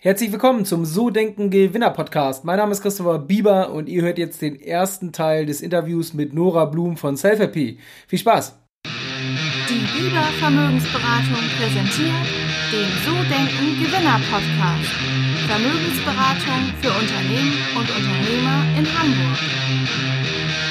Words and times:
Herzlich 0.00 0.30
willkommen 0.30 0.64
zum 0.64 0.84
So 0.84 1.10
Denken 1.10 1.50
Gewinner 1.50 1.90
Podcast. 1.90 2.44
Mein 2.44 2.58
Name 2.58 2.70
ist 2.70 2.82
Christopher 2.82 3.18
Bieber 3.18 3.72
und 3.72 3.88
ihr 3.88 4.02
hört 4.02 4.16
jetzt 4.16 4.40
den 4.40 4.60
ersten 4.60 5.10
Teil 5.10 5.44
des 5.44 5.60
Interviews 5.60 6.14
mit 6.14 6.32
Nora 6.32 6.66
Blum 6.66 6.96
von 6.96 7.16
Self-Happy. 7.16 7.80
Viel 8.06 8.18
Spaß! 8.20 8.56
Die 8.86 9.98
Bieber 9.98 10.22
Vermögensberatung 10.38 11.42
präsentiert 11.58 12.14
den 12.70 12.88
So 13.04 13.10
Denken 13.28 13.82
Gewinner 13.82 14.20
Podcast. 14.30 14.94
Vermögensberatung 15.48 16.72
für 16.80 16.90
Unternehmen 16.90 17.58
und 17.74 17.90
Unternehmer 17.90 18.78
in 18.78 18.86
Hamburg. 18.86 20.67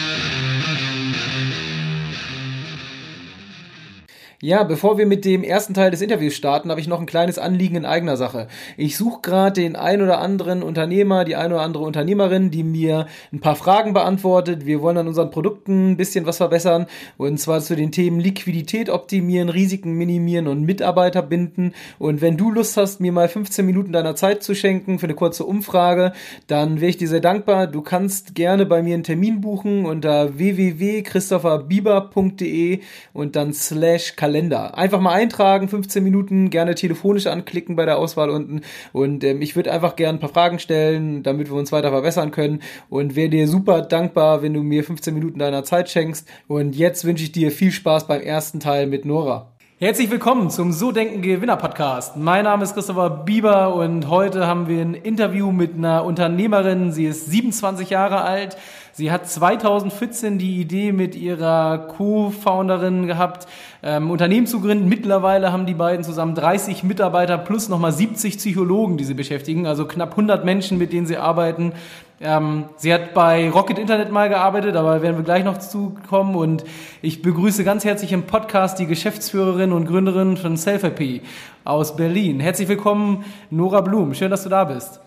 Ja, 4.39 4.63
bevor 4.63 4.99
wir 4.99 5.07
mit 5.07 5.25
dem 5.25 5.43
ersten 5.43 5.73
Teil 5.73 5.89
des 5.89 6.03
Interviews 6.03 6.35
starten, 6.35 6.69
habe 6.69 6.79
ich 6.79 6.87
noch 6.87 6.99
ein 6.99 7.07
kleines 7.07 7.39
Anliegen 7.39 7.75
in 7.75 7.87
eigener 7.87 8.17
Sache. 8.17 8.47
Ich 8.77 8.95
suche 8.95 9.21
gerade 9.23 9.59
den 9.59 9.75
ein 9.75 9.99
oder 9.99 10.19
anderen 10.19 10.61
Unternehmer, 10.61 11.25
die 11.25 11.35
ein 11.35 11.51
oder 11.51 11.63
andere 11.63 11.83
Unternehmerin, 11.83 12.51
die 12.51 12.61
mir 12.61 13.07
ein 13.33 13.39
paar 13.39 13.55
Fragen 13.55 13.93
beantwortet. 13.93 14.67
Wir 14.67 14.83
wollen 14.83 14.99
an 14.99 15.07
unseren 15.07 15.31
Produkten 15.31 15.89
ein 15.89 15.97
bisschen 15.97 16.27
was 16.27 16.37
verbessern 16.37 16.85
und 17.17 17.39
zwar 17.39 17.61
zu 17.61 17.75
den 17.75 17.91
Themen 17.91 18.19
Liquidität 18.19 18.91
optimieren, 18.91 19.49
Risiken 19.49 19.93
minimieren 19.93 20.47
und 20.47 20.61
Mitarbeiter 20.61 21.23
binden. 21.23 21.73
Und 21.97 22.21
wenn 22.21 22.37
du 22.37 22.51
Lust 22.51 22.77
hast, 22.77 23.01
mir 23.01 23.11
mal 23.11 23.29
15 23.29 23.65
Minuten 23.65 23.91
deiner 23.91 24.15
Zeit 24.15 24.43
zu 24.43 24.53
schenken 24.53 24.99
für 24.99 25.07
eine 25.07 25.15
kurze 25.15 25.45
Umfrage, 25.45 26.13
dann 26.45 26.79
wäre 26.79 26.91
ich 26.91 26.97
dir 26.97 27.07
sehr 27.07 27.21
dankbar. 27.21 27.65
Du 27.65 27.81
kannst 27.81 28.35
gerne 28.35 28.67
bei 28.67 28.83
mir 28.83 28.93
einen 28.93 29.01
Termin 29.01 29.41
buchen 29.41 29.87
unter 29.87 30.37
www.christopherbieber.de 30.37 32.81
und 33.13 33.35
dann 33.35 33.51
slash 33.51 34.15
Kalender. 34.27 34.77
Einfach 34.77 34.99
mal 34.99 35.13
eintragen, 35.13 35.69
15 35.69 36.03
Minuten, 36.03 36.49
gerne 36.49 36.75
telefonisch 36.75 37.27
anklicken 37.27 37.77
bei 37.77 37.85
der 37.85 37.97
Auswahl 37.97 38.29
unten. 38.29 38.59
Und 38.91 39.23
ähm, 39.23 39.41
ich 39.41 39.55
würde 39.55 39.71
einfach 39.71 39.95
gerne 39.95 40.17
ein 40.17 40.19
paar 40.19 40.33
Fragen 40.33 40.59
stellen, 40.59 41.23
damit 41.23 41.49
wir 41.49 41.55
uns 41.55 41.71
weiter 41.71 41.91
verbessern 41.91 42.31
können. 42.31 42.61
Und 42.89 43.15
wäre 43.15 43.29
dir 43.29 43.47
super 43.47 43.81
dankbar, 43.81 44.41
wenn 44.41 44.53
du 44.53 44.63
mir 44.63 44.83
15 44.83 45.13
Minuten 45.13 45.39
deiner 45.39 45.63
Zeit 45.63 45.89
schenkst. 45.89 46.27
Und 46.49 46.75
jetzt 46.75 47.05
wünsche 47.05 47.23
ich 47.23 47.31
dir 47.31 47.51
viel 47.51 47.71
Spaß 47.71 48.05
beim 48.07 48.19
ersten 48.19 48.59
Teil 48.59 48.87
mit 48.87 49.05
Nora. 49.05 49.56
Herzlich 49.79 50.09
willkommen 50.09 50.49
zum 50.49 50.73
So 50.73 50.91
Denken 50.91 51.21
Gewinner 51.21 51.55
Podcast. 51.55 52.17
Mein 52.17 52.45
Name 52.45 52.63
ist 52.63 52.73
Christopher 52.73 53.11
Bieber 53.11 53.75
und 53.75 54.09
heute 54.09 54.47
haben 54.47 54.67
wir 54.67 54.81
ein 54.81 54.95
Interview 54.95 55.51
mit 55.51 55.75
einer 55.75 56.03
Unternehmerin. 56.03 56.91
Sie 56.91 57.05
ist 57.05 57.27
27 57.29 57.91
Jahre 57.91 58.21
alt. 58.21 58.57
Sie 58.91 59.11
hat 59.11 59.29
2014 59.29 60.39
die 60.39 60.59
Idee 60.59 60.93
mit 60.93 61.15
ihrer 61.15 61.77
Co-Founderin 61.95 63.05
gehabt, 63.05 63.47
ähm, 63.83 64.09
Unternehmen 64.09 64.47
zu 64.47 64.61
gründen. 64.61 64.89
Mittlerweile 64.89 65.51
haben 65.51 65.67
die 65.67 65.75
beiden 65.75 66.03
zusammen 66.03 66.33
30 66.33 66.81
Mitarbeiter 66.83 67.37
plus 67.37 67.69
nochmal 67.69 67.91
70 67.91 68.39
Psychologen, 68.39 68.97
die 68.97 69.03
sie 69.03 69.13
beschäftigen, 69.13 69.67
also 69.67 69.85
knapp 69.85 70.09
100 70.13 70.43
Menschen, 70.43 70.79
mit 70.79 70.91
denen 70.91 71.05
sie 71.05 71.17
arbeiten. 71.17 71.73
Ähm, 72.19 72.65
sie 72.77 72.93
hat 72.93 73.13
bei 73.13 73.49
Rocket 73.49 73.77
Internet 73.77 74.11
mal 74.11 74.27
gearbeitet, 74.27 74.75
aber 74.75 75.01
werden 75.01 75.17
wir 75.17 75.23
gleich 75.23 75.43
noch 75.43 75.57
zukommen. 75.57 76.35
Und 76.35 76.63
ich 77.01 77.21
begrüße 77.21 77.63
ganz 77.63 77.85
herzlich 77.85 78.11
im 78.11 78.23
Podcast 78.23 78.79
die 78.79 78.87
Geschäftsführerin 78.87 79.71
und 79.71 79.85
Gründerin 79.85 80.35
von 80.35 80.57
Self-Happy 80.57 81.21
aus 81.63 81.95
Berlin. 81.95 82.39
Herzlich 82.39 82.67
willkommen, 82.67 83.23
Nora 83.51 83.81
Blum. 83.81 84.13
Schön, 84.13 84.31
dass 84.31 84.43
du 84.43 84.49
da 84.49 84.63
bist. 84.63 84.99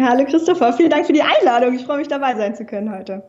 Hallo 0.00 0.24
Christopher, 0.24 0.72
vielen 0.72 0.88
Dank 0.88 1.04
für 1.04 1.12
die 1.12 1.22
Einladung. 1.22 1.74
Ich 1.74 1.84
freue 1.84 1.98
mich 1.98 2.08
dabei 2.08 2.34
sein 2.34 2.54
zu 2.54 2.64
können 2.64 2.96
heute. 2.96 3.22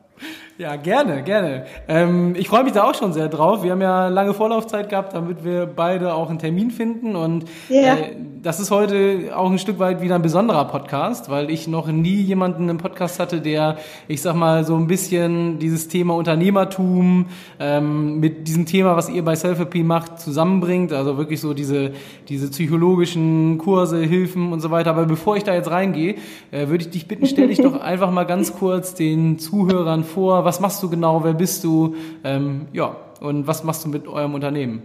Ja, 0.59 0.75
gerne, 0.75 1.23
gerne. 1.23 1.65
Ähm, 1.87 2.35
ich 2.37 2.47
freue 2.47 2.63
mich 2.63 2.73
da 2.73 2.83
auch 2.83 2.93
schon 2.93 3.11
sehr 3.11 3.27
drauf. 3.27 3.63
Wir 3.63 3.71
haben 3.71 3.81
ja 3.81 4.09
lange 4.09 4.35
Vorlaufzeit 4.35 4.87
gehabt, 4.87 5.15
damit 5.15 5.43
wir 5.43 5.65
beide 5.65 6.13
auch 6.13 6.29
einen 6.29 6.37
Termin 6.37 6.69
finden. 6.69 7.15
Und 7.15 7.45
yeah. 7.71 7.95
äh, 7.95 8.15
das 8.43 8.59
ist 8.59 8.69
heute 8.69 9.35
auch 9.35 9.49
ein 9.49 9.57
Stück 9.57 9.79
weit 9.79 10.01
wieder 10.03 10.13
ein 10.13 10.21
besonderer 10.21 10.65
Podcast, 10.65 11.31
weil 11.31 11.49
ich 11.49 11.67
noch 11.67 11.87
nie 11.87 12.21
jemanden 12.21 12.69
im 12.69 12.77
Podcast 12.77 13.19
hatte, 13.19 13.41
der, 13.41 13.77
ich 14.07 14.21
sag 14.21 14.35
mal, 14.35 14.63
so 14.63 14.75
ein 14.75 14.85
bisschen 14.85 15.57
dieses 15.57 15.87
Thema 15.87 16.13
Unternehmertum 16.13 17.27
ähm, 17.59 18.19
mit 18.19 18.47
diesem 18.47 18.67
Thema, 18.67 18.95
was 18.95 19.09
ihr 19.09 19.25
bei 19.25 19.35
Self-Happy 19.35 19.81
macht, 19.81 20.19
zusammenbringt. 20.19 20.93
Also 20.93 21.17
wirklich 21.17 21.41
so 21.41 21.55
diese, 21.55 21.93
diese 22.29 22.51
psychologischen 22.51 23.57
Kurse, 23.57 24.03
Hilfen 24.03 24.53
und 24.53 24.59
so 24.59 24.69
weiter. 24.69 24.91
Aber 24.91 25.05
bevor 25.05 25.35
ich 25.35 25.43
da 25.43 25.55
jetzt 25.55 25.71
reingehe, 25.71 26.13
äh, 26.51 26.67
würde 26.67 26.83
ich 26.83 26.91
dich 26.91 27.07
bitten, 27.07 27.25
stell 27.25 27.47
dich 27.47 27.57
doch 27.57 27.81
einfach 27.81 28.11
mal 28.11 28.25
ganz 28.25 28.53
kurz 28.53 28.93
den 28.93 29.39
Zuhörern 29.39 30.03
vor 30.03 30.42
was 30.43 30.59
machst 30.59 30.81
du 30.83 30.89
genau, 30.89 31.23
wer 31.23 31.33
bist 31.33 31.63
du, 31.63 31.95
ähm, 32.23 32.67
ja, 32.73 32.95
und 33.21 33.47
was 33.47 33.63
machst 33.63 33.85
du 33.85 33.89
mit 33.89 34.07
eurem 34.07 34.33
Unternehmen? 34.33 34.83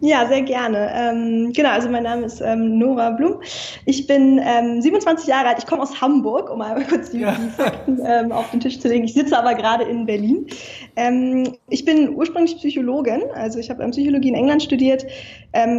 Ja, 0.00 0.26
sehr 0.28 0.42
gerne. 0.42 0.90
Ähm, 0.92 1.52
genau, 1.54 1.70
also 1.70 1.88
mein 1.88 2.02
Name 2.02 2.26
ist 2.26 2.42
ähm, 2.42 2.78
Nora 2.78 3.10
Blum. 3.10 3.40
Ich 3.86 4.06
bin 4.06 4.38
ähm, 4.44 4.82
27 4.82 5.26
Jahre 5.26 5.48
alt. 5.48 5.58
Ich 5.58 5.66
komme 5.66 5.82
aus 5.82 6.02
Hamburg, 6.02 6.50
um 6.50 6.60
einmal 6.60 6.84
kurz 6.86 7.12
die, 7.12 7.20
ja. 7.20 7.32
die 7.32 7.48
Fakten 7.48 8.00
ähm, 8.04 8.30
auf 8.30 8.50
den 8.50 8.60
Tisch 8.60 8.78
zu 8.78 8.88
legen. 8.88 9.04
Ich 9.04 9.14
sitze 9.14 9.38
aber 9.38 9.54
gerade 9.54 9.84
in 9.84 10.04
Berlin. 10.04 10.48
Ähm, 10.96 11.56
ich 11.70 11.86
bin 11.86 12.14
ursprünglich 12.14 12.58
Psychologin, 12.58 13.22
also 13.34 13.58
ich 13.58 13.70
habe 13.70 13.82
ähm, 13.82 13.90
Psychologie 13.90 14.28
in 14.28 14.34
England 14.34 14.62
studiert, 14.62 15.06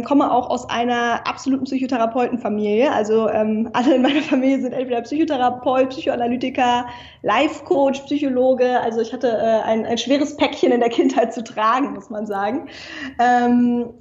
komme 0.04 0.32
auch 0.32 0.50
aus 0.50 0.68
einer 0.68 1.24
absoluten 1.24 1.62
Psychotherapeutenfamilie. 1.62 2.90
Also 2.90 3.26
alle 3.26 3.94
in 3.94 4.02
meiner 4.02 4.22
Familie 4.22 4.60
sind 4.60 4.72
entweder 4.72 5.02
Psychotherapeut, 5.02 5.90
Psychoanalytiker, 5.90 6.84
Life-Coach, 7.22 8.00
Psychologe. 8.00 8.80
Also 8.80 9.00
ich 9.00 9.12
hatte 9.12 9.28
äh, 9.28 9.62
ein, 9.62 9.86
ein 9.86 9.96
schweres 9.96 10.36
Päckchen 10.36 10.72
in 10.72 10.80
der 10.80 10.88
Kindheit 10.88 11.32
zu 11.32 11.44
tragen, 11.44 11.94
muss 11.94 12.10
man 12.10 12.26
sagen. 12.26 12.68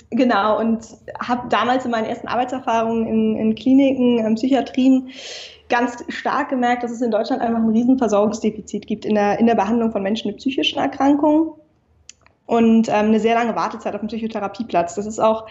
Genau, 0.09 0.59
und 0.59 0.85
habe 1.19 1.49
damals 1.49 1.83
in 1.83 1.91
meinen 1.91 2.05
ersten 2.05 2.27
Arbeitserfahrungen 2.27 3.05
in, 3.07 3.35
in 3.35 3.55
Kliniken, 3.55 4.19
in 4.19 4.35
Psychiatrien 4.35 5.09
ganz 5.69 6.03
stark 6.07 6.49
gemerkt, 6.49 6.83
dass 6.83 6.91
es 6.91 7.01
in 7.01 7.11
Deutschland 7.11 7.41
einfach 7.41 7.59
ein 7.59 7.69
Riesenversorgungsdefizit 7.69 8.87
gibt 8.87 9.03
in 9.03 9.15
der, 9.15 9.37
in 9.39 9.47
der 9.47 9.55
Behandlung 9.55 9.91
von 9.91 10.01
Menschen 10.01 10.29
mit 10.29 10.37
psychischen 10.37 10.79
Erkrankungen 10.79 11.49
und 12.45 12.87
ähm, 12.87 13.07
eine 13.07 13.19
sehr 13.19 13.35
lange 13.35 13.55
Wartezeit 13.55 13.93
auf 13.93 13.99
dem 13.99 14.07
Psychotherapieplatz. 14.07 14.95
Das 14.95 15.05
ist 15.05 15.19
auch 15.19 15.45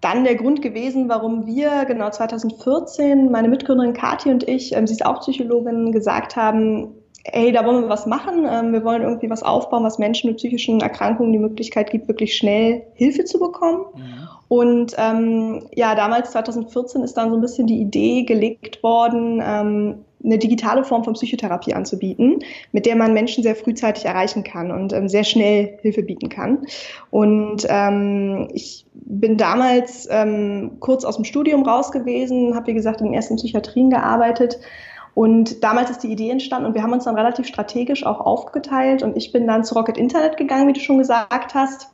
dann 0.00 0.24
der 0.24 0.36
Grund 0.36 0.62
gewesen, 0.62 1.10
warum 1.10 1.46
wir 1.46 1.84
genau 1.84 2.08
2014, 2.08 3.30
meine 3.30 3.48
Mitgründerin 3.48 3.92
Kathi 3.92 4.30
und 4.30 4.48
ich, 4.48 4.74
ähm, 4.74 4.86
sie 4.86 4.94
ist 4.94 5.04
auch 5.04 5.20
Psychologin, 5.20 5.92
gesagt 5.92 6.34
haben, 6.34 6.94
hey, 7.24 7.52
da 7.52 7.64
wollen 7.64 7.82
wir 7.82 7.88
was 7.88 8.06
machen. 8.06 8.46
Ähm, 8.48 8.72
wir 8.72 8.84
wollen 8.84 9.02
irgendwie 9.02 9.30
was 9.30 9.42
aufbauen, 9.42 9.84
was 9.84 9.98
Menschen 9.98 10.30
mit 10.30 10.38
psychischen 10.38 10.80
Erkrankungen 10.80 11.32
die 11.32 11.38
Möglichkeit 11.38 11.90
gibt, 11.90 12.08
wirklich 12.08 12.36
schnell 12.36 12.82
Hilfe 12.94 13.24
zu 13.24 13.38
bekommen. 13.38 13.84
Mhm. 13.94 14.28
Und 14.48 14.94
ähm, 14.98 15.66
ja, 15.74 15.94
damals 15.94 16.32
2014 16.32 17.02
ist 17.02 17.14
dann 17.14 17.30
so 17.30 17.36
ein 17.36 17.40
bisschen 17.40 17.66
die 17.66 17.80
Idee 17.80 18.24
gelegt 18.24 18.82
worden, 18.82 19.40
ähm, 19.42 20.04
eine 20.24 20.38
digitale 20.38 20.84
Form 20.84 21.04
von 21.04 21.14
Psychotherapie 21.14 21.74
anzubieten, 21.74 22.40
mit 22.70 22.86
der 22.86 22.96
man 22.96 23.14
Menschen 23.14 23.42
sehr 23.42 23.56
frühzeitig 23.56 24.04
erreichen 24.04 24.44
kann 24.44 24.70
und 24.70 24.92
ähm, 24.92 25.08
sehr 25.08 25.24
schnell 25.24 25.78
Hilfe 25.80 26.02
bieten 26.02 26.28
kann. 26.28 26.58
Und 27.10 27.66
ähm, 27.68 28.48
ich 28.52 28.86
bin 28.92 29.36
damals 29.36 30.06
ähm, 30.10 30.72
kurz 30.80 31.04
aus 31.04 31.16
dem 31.16 31.24
Studium 31.24 31.62
raus 31.64 31.90
gewesen, 31.90 32.54
habe 32.54 32.68
wie 32.68 32.74
gesagt 32.74 33.00
in 33.00 33.06
den 33.06 33.14
ersten 33.14 33.36
Psychiatrien 33.36 33.90
gearbeitet 33.90 34.58
und 35.14 35.62
damals 35.62 35.90
ist 35.90 36.02
die 36.02 36.10
Idee 36.10 36.30
entstanden 36.30 36.66
und 36.66 36.74
wir 36.74 36.82
haben 36.82 36.92
uns 36.92 37.04
dann 37.04 37.16
relativ 37.16 37.46
strategisch 37.46 38.06
auch 38.06 38.20
aufgeteilt 38.20 39.02
und 39.02 39.16
ich 39.16 39.32
bin 39.32 39.46
dann 39.46 39.64
zu 39.64 39.74
Rocket 39.74 39.98
Internet 39.98 40.36
gegangen, 40.36 40.68
wie 40.68 40.72
du 40.72 40.80
schon 40.80 40.98
gesagt 40.98 41.54
hast. 41.54 41.88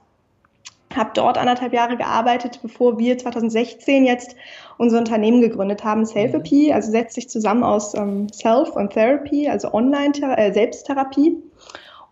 Habe 0.94 1.10
dort 1.14 1.36
anderthalb 1.36 1.72
Jahre 1.72 1.96
gearbeitet, 1.96 2.60
bevor 2.62 2.98
wir 2.98 3.18
2016 3.18 4.04
jetzt 4.04 4.36
unser 4.78 4.98
Unternehmen 4.98 5.40
gegründet 5.40 5.84
haben, 5.84 6.06
Selfapy, 6.06 6.68
mhm. 6.68 6.74
also 6.74 6.90
setzt 6.90 7.14
sich 7.14 7.28
zusammen 7.28 7.62
aus 7.62 7.94
ähm, 7.94 8.28
Self 8.32 8.70
und 8.70 8.92
Therapy, 8.92 9.48
also 9.48 9.72
Online-Selbsttherapie. 9.72 11.28
Äh, 11.28 11.42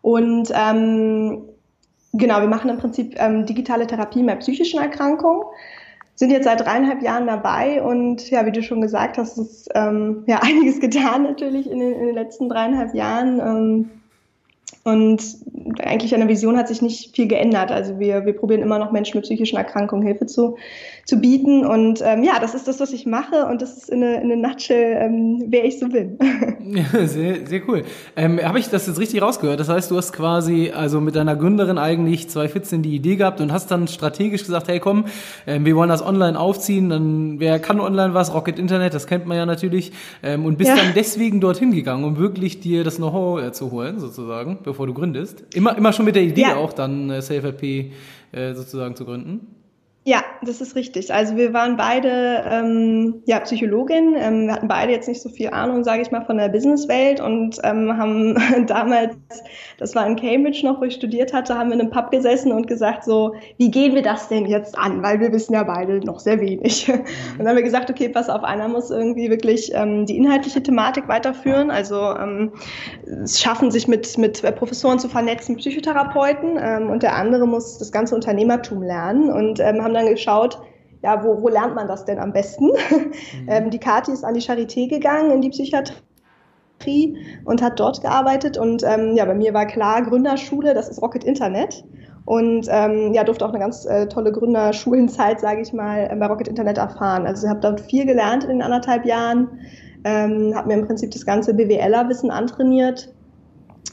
und 0.02 0.52
ähm, 0.54 1.42
genau, 2.12 2.40
wir 2.40 2.48
machen 2.48 2.68
im 2.68 2.78
Prinzip 2.78 3.14
ähm, 3.16 3.46
digitale 3.46 3.86
Therapie 3.86 4.22
bei 4.22 4.34
psychischen 4.36 4.80
Erkrankungen 4.80 5.42
sind 6.16 6.31
jetzt 6.31 6.44
seit 6.44 6.60
dreieinhalb 6.60 7.03
Jahren 7.03 7.27
dabei 7.27 7.82
und 7.82 8.28
ja, 8.31 8.47
wie 8.47 8.53
du 8.53 8.62
schon 8.62 8.81
gesagt 8.81 9.19
hast, 9.19 9.38
ist 9.38 9.69
ähm, 9.75 10.25
ja 10.27 10.39
einiges 10.42 10.80
getan 10.80 11.22
natürlich 11.22 11.71
in 11.71 11.78
den, 11.78 11.92
in 11.92 12.07
den 12.07 12.15
letzten 12.15 12.48
dreieinhalb 12.48 12.95
Jahren. 12.95 13.41
Ähm, 13.41 13.91
und 14.83 15.22
eigentlich 15.83 16.15
an 16.15 16.21
der 16.21 16.28
Vision 16.28 16.57
hat 16.57 16.68
sich 16.68 16.83
nicht 16.83 17.15
viel 17.15 17.27
geändert. 17.27 17.71
Also 17.71 17.98
wir, 17.98 18.27
wir 18.27 18.33
probieren 18.33 18.63
immer 18.63 18.78
noch 18.78 18.92
Menschen 18.92 19.18
mit 19.18 19.24
psychischen 19.24 19.57
Erkrankungen 19.57 20.07
Hilfe 20.07 20.27
zu, 20.27 20.57
zu 21.04 21.21
bieten. 21.21 21.65
Und 21.65 22.03
ähm, 22.04 22.22
ja, 22.22 22.39
das 22.41 22.54
ist 22.54 22.68
das, 22.68 22.80
was 22.80 22.92
ich 22.92 23.07
mache. 23.07 23.47
Und 23.47 23.63
das 23.63 23.77
ist 23.77 23.91
in 23.91 24.03
eine, 24.03 24.16
in 24.16 24.33
eine 24.33 24.36
Nutshell, 24.36 24.98
ähm, 25.01 25.45
wer 25.48 25.65
ich 25.65 25.78
so 25.78 25.89
bin. 25.89 26.18
Ja, 26.66 27.07
sehr, 27.07 27.47
sehr 27.47 27.60
cool. 27.68 27.84
Ähm, 28.16 28.41
Habe 28.42 28.59
ich 28.59 28.68
das 28.68 28.89
jetzt 28.89 28.98
richtig 28.98 29.22
rausgehört? 29.22 29.60
Das 29.60 29.68
heißt, 29.68 29.89
du 29.89 29.97
hast 29.97 30.13
quasi 30.13 30.72
also 30.74 31.01
mit 31.01 31.15
deiner 31.15 31.36
Gründerin 31.36 31.78
eigentlich 31.78 32.28
2014 32.28 32.83
die 32.83 32.97
Idee 32.97 33.15
gehabt 33.15 33.41
und 33.41 33.53
hast 33.53 33.71
dann 33.71 33.86
strategisch 33.86 34.42
gesagt, 34.42 34.66
hey 34.66 34.80
komm, 34.80 35.04
ähm, 35.47 35.65
wir 35.65 35.77
wollen 35.77 35.89
das 35.89 36.04
online 36.04 36.39
aufziehen. 36.39 36.91
Dann 36.91 37.39
wer 37.39 37.60
kann 37.60 37.78
online 37.78 38.15
was? 38.15 38.34
Rocket 38.34 38.59
Internet, 38.59 38.95
das 38.95 39.07
kennt 39.07 39.27
man 39.27 39.36
ja 39.36 39.47
natürlich. 39.47 39.92
Ähm, 40.24 40.45
und 40.45 40.59
bist 40.59 40.71
ja. 40.71 40.77
dann 40.77 40.92
deswegen 40.95 41.41
dorthin 41.41 41.71
gegangen, 41.71 42.03
um 42.03 42.19
wirklich 42.19 42.59
dir 42.59 42.83
das 42.83 42.97
Know-how 42.97 43.53
zu 43.53 43.71
holen, 43.71 44.01
sozusagen, 44.01 44.59
bevor 44.65 44.89
du 44.89 44.95
gründest. 44.95 45.45
Immer, 45.56 45.76
immer 45.76 45.92
schon 45.94 46.04
mit 46.04 46.14
der 46.14 46.22
Idee 46.22 46.42
ja. 46.42 46.56
auch 46.56 46.74
dann 46.74 47.08
äh, 47.08 47.22
SafeRP 47.22 47.62
äh, 47.62 48.54
sozusagen 48.54 48.94
zu 48.94 49.06
gründen? 49.06 49.55
Ja, 50.08 50.22
das 50.41 50.60
ist 50.60 50.76
richtig. 50.76 51.12
Also 51.12 51.36
wir 51.36 51.53
waren 51.53 51.76
beide 51.76 52.44
ähm, 52.48 53.24
ja, 53.26 53.41
Psychologin. 53.41 54.14
Ähm, 54.16 54.47
wir 54.47 54.53
hatten 54.54 54.68
beide 54.68 54.92
jetzt 54.92 55.08
nicht 55.08 55.20
so 55.20 55.28
viel 55.28 55.50
Ahnung, 55.50 55.82
sage 55.82 56.00
ich 56.00 56.12
mal, 56.12 56.24
von 56.24 56.38
der 56.38 56.48
Businesswelt 56.48 57.20
und 57.20 57.58
ähm, 57.64 57.98
haben 57.98 58.36
damals, 58.68 59.16
das 59.78 59.97
war 59.97 60.06
in 60.06 60.14
Cambridge 60.14 60.60
noch, 60.62 60.80
wo 60.80 60.84
ich 60.84 60.94
studiert 60.94 61.32
hatte, 61.32 61.58
haben 61.58 61.70
wir 61.70 61.74
in 61.74 61.80
einem 61.80 61.91
Pub 61.91 62.12
gesessen 62.12 62.53
und 62.53 62.68
gesagt 62.68 63.03
so, 63.03 63.34
wie 63.58 63.68
gehen 63.68 63.97
wir 63.97 64.03
das 64.03 64.28
denn 64.28 64.47
jetzt 64.47 64.78
an? 64.78 65.03
Weil 65.03 65.18
wir 65.18 65.32
wissen 65.32 65.54
ja 65.54 65.64
beide 65.64 65.98
noch 65.98 66.20
sehr 66.20 66.41
wenig. 66.41 66.88
Und 66.92 67.38
dann 67.38 67.48
haben 67.48 67.56
wir 67.56 67.64
gesagt, 67.64 67.91
okay, 67.91 68.09
pass 68.09 68.30
auf, 68.30 68.44
einer 68.44 68.68
muss 68.68 68.92
irgendwie 68.92 69.28
wirklich 69.28 69.72
ähm, 69.74 70.06
die 70.06 70.16
inhaltliche 70.16 70.62
Thematik 70.62 71.09
weiterführen, 71.09 71.72
also 71.72 71.97
ähm, 71.97 72.52
es 73.24 73.41
schaffen, 73.41 73.72
sich 73.72 73.88
mit, 73.88 74.16
mit 74.18 74.41
Professoren 74.54 75.00
zu 75.00 75.09
vernetzen, 75.09 75.56
Psychotherapeuten 75.56 76.56
ähm, 76.60 76.91
und 76.91 77.02
der 77.02 77.16
andere 77.16 77.48
muss 77.48 77.78
das 77.78 77.91
ganze 77.91 78.14
Unternehmertum 78.14 78.82
lernen 78.82 79.30
und 79.30 79.59
ähm, 79.59 79.82
haben 79.82 79.96
dann 79.97 80.07
geschaut, 80.07 80.59
ja, 81.03 81.22
wo, 81.22 81.41
wo 81.43 81.48
lernt 81.48 81.75
man 81.75 81.89
das 81.89 82.04
denn 82.04 82.19
am 82.19 82.33
besten? 82.33 82.66
Mhm. 82.66 83.13
ähm, 83.48 83.71
die 83.71 83.78
Kathi 83.78 84.13
ist 84.13 84.25
an 84.25 84.34
die 84.34 84.41
Charité 84.41 84.89
gegangen, 84.89 85.31
in 85.31 85.41
die 85.41 85.51
Psychiatrie 85.51 87.16
und 87.45 87.63
hat 87.63 87.78
dort 87.78 88.01
gearbeitet. 88.01 88.59
Und 88.59 88.83
ähm, 88.83 89.15
ja, 89.16 89.25
bei 89.25 89.34
mir 89.34 89.54
war 89.54 89.66
klar, 89.66 90.03
Gründerschule, 90.03 90.75
das 90.75 90.89
ist 90.89 91.01
Rocket 91.03 91.25
Internet. 91.25 91.84
Und 92.25 92.66
ähm, 92.71 93.15
ja, 93.15 93.22
durfte 93.22 93.45
auch 93.45 93.51
eine 93.51 93.60
ganz 93.60 93.87
äh, 93.87 94.09
tolle 94.09 94.33
Gründerschulenzeit, 94.33 95.39
sage 95.39 95.60
ich 95.60 95.72
mal, 95.72 96.15
bei 96.19 96.27
Rocket 96.27 96.48
Internet 96.48 96.77
erfahren. 96.77 97.25
Also 97.25 97.47
ich 97.47 97.51
habe 97.51 97.60
dort 97.60 97.81
viel 97.81 98.04
gelernt 98.04 98.43
in 98.43 98.51
den 98.51 98.63
anderthalb 98.63 99.07
Jahren, 99.07 99.60
ähm, 100.03 100.53
habe 100.57 100.66
mir 100.66 100.75
im 100.75 100.87
Prinzip 100.87 101.13
das 101.13 101.25
ganze 101.25 101.54
BWLer-Wissen 101.54 102.33
antrainiert. 102.33 103.15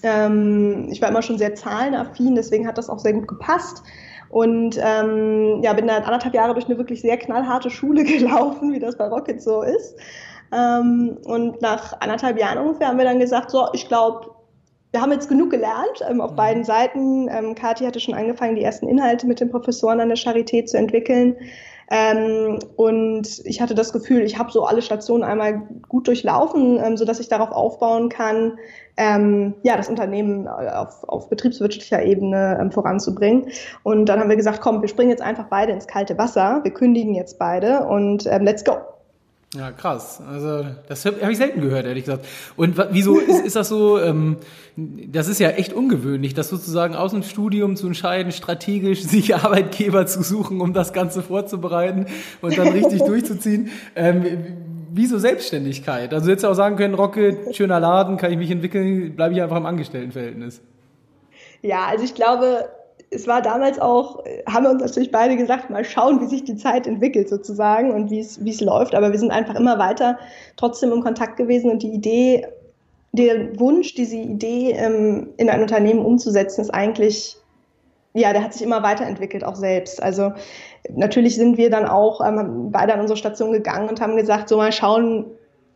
Ähm, 0.01 0.87
ich 0.91 0.99
war 0.99 1.09
immer 1.09 1.21
schon 1.21 1.37
sehr 1.37 1.53
zahlenaffin, 1.53 2.33
deswegen 2.33 2.67
hat 2.67 2.79
das 2.79 2.89
auch 2.89 2.97
sehr 2.97 3.13
gut 3.13 3.27
gepasst. 3.27 3.83
Und 4.33 4.79
ähm, 4.83 5.61
ja, 5.61 5.73
bin 5.73 5.85
dann 5.85 6.01
anderthalb 6.01 6.33
Jahre 6.33 6.55
durch 6.55 6.65
eine 6.65 6.79
wirklich 6.79 7.01
sehr 7.01 7.17
knallharte 7.17 7.69
Schule 7.69 8.03
gelaufen, 8.03 8.73
wie 8.73 8.79
das 8.79 8.97
bei 8.97 9.07
Rocket 9.07 9.39
so 9.39 9.61
ist. 9.61 9.95
Ähm, 10.51 11.19
und 11.25 11.61
nach 11.61 12.01
anderthalb 12.01 12.39
Jahren 12.39 12.57
ungefähr 12.57 12.87
haben 12.87 12.97
wir 12.97 13.05
dann 13.05 13.19
gesagt, 13.19 13.51
so, 13.51 13.67
ich 13.73 13.87
glaube, 13.87 14.31
wir 14.91 15.01
haben 15.01 15.11
jetzt 15.11 15.29
genug 15.29 15.51
gelernt 15.51 16.03
ähm, 16.09 16.19
auf 16.19 16.31
mhm. 16.31 16.35
beiden 16.35 16.63
Seiten. 16.63 17.29
Ähm, 17.29 17.53
Kathi 17.53 17.85
hatte 17.85 17.99
schon 17.99 18.15
angefangen, 18.15 18.55
die 18.55 18.63
ersten 18.63 18.87
Inhalte 18.87 19.27
mit 19.27 19.39
den 19.39 19.51
Professoren 19.51 19.99
an 19.99 20.09
der 20.09 20.17
Charité 20.17 20.65
zu 20.65 20.77
entwickeln. 20.77 21.35
Ähm, 21.95 22.57
und 22.75 23.41
ich 23.45 23.61
hatte 23.61 23.75
das 23.75 23.93
Gefühl, 23.93 24.23
ich 24.23 24.39
habe 24.39 24.51
so 24.51 24.65
alle 24.65 24.81
Stationen 24.81 25.23
einmal 25.23 25.61
gut 25.87 26.07
durchlaufen, 26.07 26.79
ähm, 26.83 26.97
so 26.97 27.05
dass 27.05 27.19
ich 27.19 27.27
darauf 27.27 27.51
aufbauen 27.51 28.09
kann, 28.09 28.57
ähm, 28.97 29.53
ja, 29.61 29.77
das 29.77 29.89
Unternehmen 29.89 30.47
äh, 30.47 30.69
auf, 30.71 31.03
auf 31.07 31.29
betriebswirtschaftlicher 31.29 32.01
Ebene 32.03 32.57
ähm, 32.59 32.71
voranzubringen. 32.71 33.49
Und 33.83 34.07
dann 34.07 34.19
haben 34.19 34.29
wir 34.29 34.37
gesagt, 34.37 34.59
komm, 34.59 34.81
wir 34.81 34.89
springen 34.89 35.11
jetzt 35.11 35.21
einfach 35.21 35.45
beide 35.51 35.71
ins 35.71 35.85
kalte 35.85 36.17
Wasser, 36.17 36.61
wir 36.63 36.73
kündigen 36.73 37.13
jetzt 37.13 37.37
beide 37.37 37.85
und 37.85 38.25
ähm, 38.25 38.41
let's 38.41 38.63
go. 38.63 38.77
Ja, 39.53 39.71
krass. 39.71 40.21
Also 40.27 40.65
das 40.87 41.05
habe 41.05 41.21
hab 41.21 41.29
ich 41.29 41.37
selten 41.37 41.61
gehört, 41.61 41.85
ehrlich 41.85 42.05
gesagt. 42.05 42.25
Und 42.55 42.75
wieso 42.91 43.19
ist, 43.19 43.45
ist 43.45 43.55
das 43.55 43.69
so? 43.69 43.99
Ähm, 43.99 44.37
das 44.75 45.27
ist 45.27 45.39
ja 45.39 45.49
echt 45.49 45.73
ungewöhnlich, 45.73 46.33
das 46.33 46.49
sozusagen 46.49 46.95
aus 46.95 47.11
dem 47.11 47.21
Studium 47.21 47.75
zu 47.75 47.87
entscheiden, 47.87 48.31
strategisch 48.31 49.03
sich 49.03 49.35
Arbeitgeber 49.35 50.07
zu 50.07 50.23
suchen, 50.23 50.59
um 50.59 50.73
das 50.73 50.91
Ganze 50.91 51.21
vorzubereiten 51.21 52.07
und 52.41 52.57
dann 52.57 52.69
richtig 52.69 53.01
durchzuziehen. 53.05 53.69
Ähm, 53.95 54.57
wieso 54.91 55.19
Selbstständigkeit? 55.19 56.13
Also 56.13 56.31
jetzt 56.31 56.45
auch 56.45 56.55
sagen 56.55 56.75
können, 56.75 56.95
Rocket, 56.95 57.55
schöner 57.55 57.79
Laden, 57.79 58.17
kann 58.17 58.31
ich 58.31 58.37
mich 58.37 58.49
entwickeln, 58.49 59.15
bleibe 59.15 59.35
ich 59.35 59.41
einfach 59.41 59.57
im 59.57 59.67
Angestelltenverhältnis. 59.67 60.61
Ja, 61.61 61.85
also 61.85 62.03
ich 62.03 62.15
glaube, 62.15 62.65
es 63.13 63.27
war 63.27 63.41
damals 63.41 63.79
auch, 63.79 64.23
haben 64.47 64.63
wir 64.63 64.71
uns 64.71 64.81
natürlich 64.81 65.11
beide 65.11 65.37
gesagt, 65.37 65.69
mal 65.69 65.85
schauen, 65.85 66.21
wie 66.21 66.27
sich 66.27 66.43
die 66.43 66.55
Zeit 66.55 66.87
entwickelt 66.87 67.29
sozusagen 67.29 67.91
und 67.91 68.09
wie 68.09 68.19
es, 68.19 68.43
wie 68.43 68.49
es 68.49 68.61
läuft. 68.61 68.95
Aber 68.95 69.11
wir 69.11 69.19
sind 69.19 69.31
einfach 69.31 69.55
immer 69.55 69.79
weiter 69.79 70.17
trotzdem 70.57 70.91
im 70.91 71.01
Kontakt 71.01 71.37
gewesen 71.37 71.71
und 71.71 71.83
die 71.83 71.93
Idee, 71.93 72.47
der 73.11 73.59
Wunsch, 73.59 73.93
diese 73.93 74.17
Idee 74.17 74.71
ähm, 74.71 75.29
in 75.37 75.49
ein 75.49 75.61
Unternehmen 75.61 76.03
umzusetzen, 76.03 76.61
ist 76.61 76.73
eigentlich, 76.73 77.37
ja, 78.13 78.33
der 78.33 78.43
hat 78.43 78.53
sich 78.53 78.63
immer 78.63 78.83
weiterentwickelt, 78.83 79.43
auch 79.43 79.55
selbst. 79.55 80.01
Also 80.01 80.33
natürlich 80.89 81.35
sind 81.35 81.57
wir 81.57 81.69
dann 81.69 81.85
auch 81.85 82.25
ähm, 82.25 82.71
beide 82.71 82.93
an 82.93 83.01
unsere 83.01 83.17
Station 83.17 83.51
gegangen 83.51 83.89
und 83.89 84.01
haben 84.01 84.17
gesagt, 84.17 84.49
so 84.49 84.57
mal 84.57 84.71
schauen, 84.71 85.25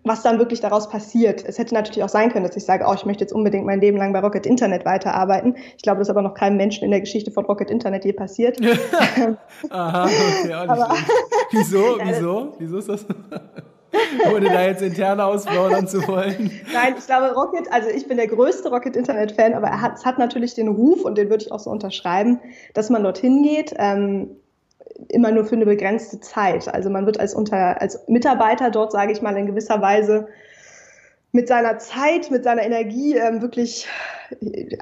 was 0.07 0.24
dann 0.24 0.39
wirklich 0.39 0.59
daraus 0.59 0.89
passiert. 0.89 1.44
Es 1.45 1.57
hätte 1.57 1.74
natürlich 1.74 2.04
auch 2.04 2.09
sein 2.09 2.31
können, 2.31 2.45
dass 2.45 2.56
ich 2.56 2.65
sage, 2.65 2.86
oh, 2.88 2.94
ich 2.94 3.06
möchte 3.06 3.24
jetzt 3.24 3.33
unbedingt 3.33 3.65
mein 3.65 3.81
Leben 3.81 3.98
lang 3.98 4.13
bei 4.13 4.19
Rocket 4.19 4.45
Internet 4.45 4.86
weiterarbeiten. 4.86 5.56
Ich 5.75 5.83
glaube, 5.83 6.00
das 6.00 6.07
ist 6.07 6.12
aber 6.12 6.21
noch 6.21 6.33
keinem 6.33 6.57
Menschen 6.57 6.83
in 6.83 6.92
der 6.92 7.01
Geschichte 7.01 7.31
von 7.31 7.45
Rocket 7.45 7.69
Internet 7.69 8.06
je 8.06 8.13
passiert. 8.13 8.57
Aha, 9.69 10.06
okay, 10.06 10.54
auch 10.54 10.62
nicht 10.62 10.69
aber, 10.69 10.95
Wieso? 11.51 11.98
Wieso? 12.04 12.54
Wieso 12.59 12.77
ist 12.77 12.89
das? 12.89 13.06
Ohne 14.33 14.50
da 14.50 14.63
jetzt 14.63 14.81
interne 14.81 15.25
ausplaudern 15.25 15.88
zu 15.88 16.06
wollen. 16.07 16.51
Nein, 16.74 16.95
ich 16.98 17.06
glaube, 17.06 17.33
Rocket, 17.33 17.71
also 17.71 17.89
ich 17.89 18.07
bin 18.07 18.18
der 18.18 18.27
größte 18.27 18.69
Rocket-Internet-Fan, 18.69 19.54
aber 19.54 19.68
er 19.68 19.81
hat, 19.81 19.95
es 19.95 20.06
hat 20.06 20.18
natürlich 20.18 20.56
den 20.56 20.68
Ruf, 20.68 21.04
und 21.04 21.18
den 21.18 21.30
würde 21.30 21.45
ich 21.45 21.51
auch 21.51 21.59
so 21.59 21.69
unterschreiben, 21.69 22.39
dass 22.74 22.89
man 22.89 23.04
dorthin 23.04 23.44
geht. 23.44 23.74
Ähm, 23.77 24.38
immer 25.10 25.31
nur 25.31 25.45
für 25.45 25.56
eine 25.56 25.66
begrenzte 25.66 26.19
Zeit. 26.19 26.74
Also 26.74 26.89
man 26.89 27.06
wird 27.06 27.19
als, 27.19 27.34
unter, 27.34 27.81
als 27.81 28.07
Mitarbeiter 28.07 28.72
dort, 28.72 28.92
sage 28.92 29.12
ich 29.12 29.22
mal, 29.22 29.36
in 29.38 29.45
gewisser 29.45 29.81
Weise 29.81 30.28
mit 31.31 31.48
seiner 31.48 31.78
Zeit, 31.78 32.31
mit 32.31 32.44
seiner 32.44 32.63
Energie 32.63 33.16
ähm, 33.16 33.42
wirklich 33.42 33.88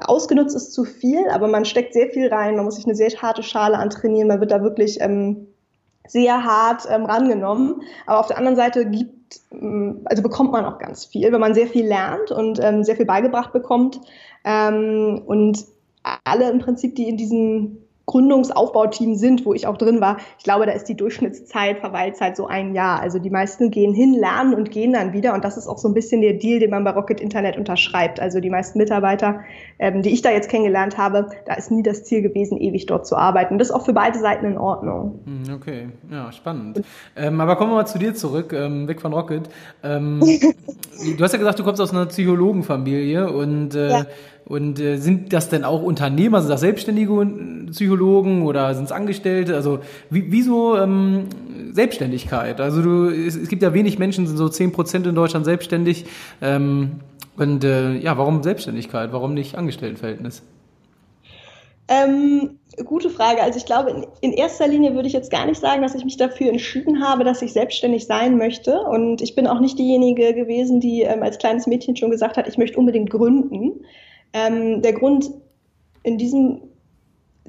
ausgenutzt 0.00 0.56
ist 0.56 0.72
zu 0.72 0.84
viel, 0.84 1.28
aber 1.30 1.48
man 1.48 1.64
steckt 1.64 1.92
sehr 1.92 2.08
viel 2.08 2.28
rein, 2.28 2.56
man 2.56 2.64
muss 2.64 2.76
sich 2.76 2.86
eine 2.86 2.94
sehr 2.94 3.10
harte 3.20 3.42
Schale 3.42 3.78
antrainieren, 3.78 4.28
man 4.28 4.40
wird 4.40 4.52
da 4.52 4.62
wirklich 4.62 5.00
ähm, 5.00 5.48
sehr 6.06 6.44
hart 6.44 6.86
ähm, 6.90 7.04
rangenommen. 7.04 7.82
Aber 8.06 8.20
auf 8.20 8.28
der 8.28 8.38
anderen 8.38 8.56
Seite 8.56 8.86
gibt, 8.86 9.40
ähm, 9.52 10.02
also 10.04 10.22
bekommt 10.22 10.52
man 10.52 10.64
auch 10.64 10.78
ganz 10.78 11.04
viel, 11.04 11.30
wenn 11.32 11.40
man 11.40 11.54
sehr 11.54 11.66
viel 11.66 11.86
lernt 11.86 12.30
und 12.30 12.60
ähm, 12.62 12.84
sehr 12.84 12.96
viel 12.96 13.06
beigebracht 13.06 13.52
bekommt. 13.52 14.00
Ähm, 14.44 15.22
und 15.26 15.64
alle 16.24 16.50
im 16.50 16.60
Prinzip, 16.60 16.94
die 16.94 17.08
in 17.08 17.16
diesem 17.16 17.78
Gründungsaufbauteam 18.06 19.16
sind, 19.16 19.44
wo 19.44 19.52
ich 19.52 19.66
auch 19.66 19.76
drin 19.76 20.00
war, 20.00 20.18
ich 20.38 20.44
glaube, 20.44 20.64
da 20.66 20.72
ist 20.72 20.84
die 20.88 20.96
Durchschnittszeit, 20.96 21.80
Verweilzeit 21.80 22.36
so 22.36 22.46
ein 22.46 22.74
Jahr. 22.74 23.00
Also 23.00 23.18
die 23.18 23.30
meisten 23.30 23.70
gehen 23.70 23.92
hin, 23.92 24.14
lernen 24.14 24.54
und 24.54 24.70
gehen 24.70 24.92
dann 24.92 25.12
wieder. 25.12 25.34
Und 25.34 25.44
das 25.44 25.56
ist 25.56 25.66
auch 25.66 25.78
so 25.78 25.88
ein 25.88 25.94
bisschen 25.94 26.20
der 26.20 26.34
Deal, 26.34 26.60
den 26.60 26.70
man 26.70 26.84
bei 26.84 26.90
Rocket 26.90 27.20
Internet 27.20 27.56
unterschreibt. 27.56 28.20
Also 28.20 28.40
die 28.40 28.48
meisten 28.48 28.78
Mitarbeiter, 28.78 29.40
ähm, 29.78 30.02
die 30.02 30.10
ich 30.10 30.22
da 30.22 30.30
jetzt 30.30 30.48
kennengelernt 30.48 30.96
habe, 30.96 31.30
da 31.46 31.54
ist 31.54 31.70
nie 31.70 31.82
das 31.82 32.04
Ziel 32.04 32.22
gewesen, 32.22 32.58
ewig 32.58 32.86
dort 32.86 33.06
zu 33.06 33.16
arbeiten. 33.16 33.58
Das 33.58 33.68
ist 33.68 33.74
auch 33.74 33.84
für 33.84 33.92
beide 33.92 34.18
Seiten 34.20 34.46
in 34.46 34.58
Ordnung. 34.58 35.20
Hm, 35.24 35.54
okay, 35.54 35.88
ja, 36.10 36.30
spannend. 36.30 36.82
Ähm, 37.16 37.40
aber 37.40 37.56
kommen 37.56 37.72
wir 37.72 37.76
mal 37.76 37.86
zu 37.86 37.98
dir 37.98 38.14
zurück, 38.14 38.52
ähm, 38.52 38.86
weg 38.86 39.00
von 39.00 39.12
Rocket. 39.12 39.48
Ähm, 39.82 40.20
du 41.18 41.24
hast 41.24 41.32
ja 41.32 41.38
gesagt, 41.38 41.58
du 41.58 41.64
kommst 41.64 41.80
aus 41.80 41.90
einer 41.90 42.06
Psychologenfamilie 42.06 43.30
und 43.32 43.74
äh, 43.74 43.90
ja 43.90 44.06
und 44.48 44.78
äh, 44.78 44.96
sind 44.98 45.32
das 45.32 45.48
denn 45.48 45.64
auch 45.64 45.82
Unternehmer, 45.82 46.40
sind 46.40 46.50
das 46.50 46.60
selbstständige 46.60 47.26
Psychologen 47.72 48.46
oder 48.46 48.72
sind 48.76 48.84
es 48.84 48.92
Angestellte? 48.92 49.56
Also 49.56 49.80
wie, 50.08 50.30
wieso 50.30 50.76
ähm, 50.76 51.24
Selbstständigkeit? 51.72 52.60
Also 52.60 52.80
du, 52.80 53.08
es, 53.08 53.34
es 53.34 53.48
gibt 53.48 53.62
ja 53.62 53.74
wenig 53.74 53.98
Menschen, 53.98 54.24
sind 54.28 54.36
so 54.36 54.48
zehn 54.48 54.70
Prozent 54.70 55.04
in 55.08 55.16
Deutschland 55.16 55.44
selbstständig. 55.44 56.06
Ähm, 56.40 57.00
und 57.36 57.64
äh, 57.64 57.96
ja, 57.96 58.16
warum 58.18 58.44
Selbstständigkeit? 58.44 59.12
Warum 59.12 59.34
nicht 59.34 59.56
Angestelltenverhältnis? 59.56 60.42
Ähm, 61.88 62.60
gute 62.84 63.10
Frage. 63.10 63.42
Also 63.42 63.58
ich 63.58 63.66
glaube, 63.66 63.90
in, 63.90 64.06
in, 64.20 64.32
erster 64.32 64.68
Linie 64.68 64.94
würde 64.94 65.08
ich 65.08 65.12
jetzt 65.12 65.32
gar 65.32 65.46
nicht 65.46 65.60
sagen, 65.60 65.82
dass 65.82 65.96
ich 65.96 66.04
mich 66.04 66.18
dafür 66.18 66.50
entschieden 66.50 67.02
habe, 67.02 67.24
dass 67.24 67.42
ich 67.42 67.52
selbstständig 67.52 68.06
sein 68.06 68.38
möchte. 68.38 68.78
Und 68.80 69.22
ich 69.22 69.34
bin 69.34 69.48
auch 69.48 69.58
nicht 69.58 69.76
diejenige 69.76 70.34
gewesen, 70.34 70.78
die 70.78 71.02
ähm, 71.02 71.24
als 71.24 71.38
kleines 71.38 71.66
Mädchen 71.66 71.96
schon 71.96 72.12
gesagt 72.12 72.36
hat, 72.36 72.46
ich 72.46 72.58
möchte 72.58 72.78
unbedingt 72.78 73.10
gründen. 73.10 73.80
Ähm, 74.36 74.82
der 74.82 74.92
Grund 74.92 75.30
in 76.02 76.18
diesem 76.18 76.60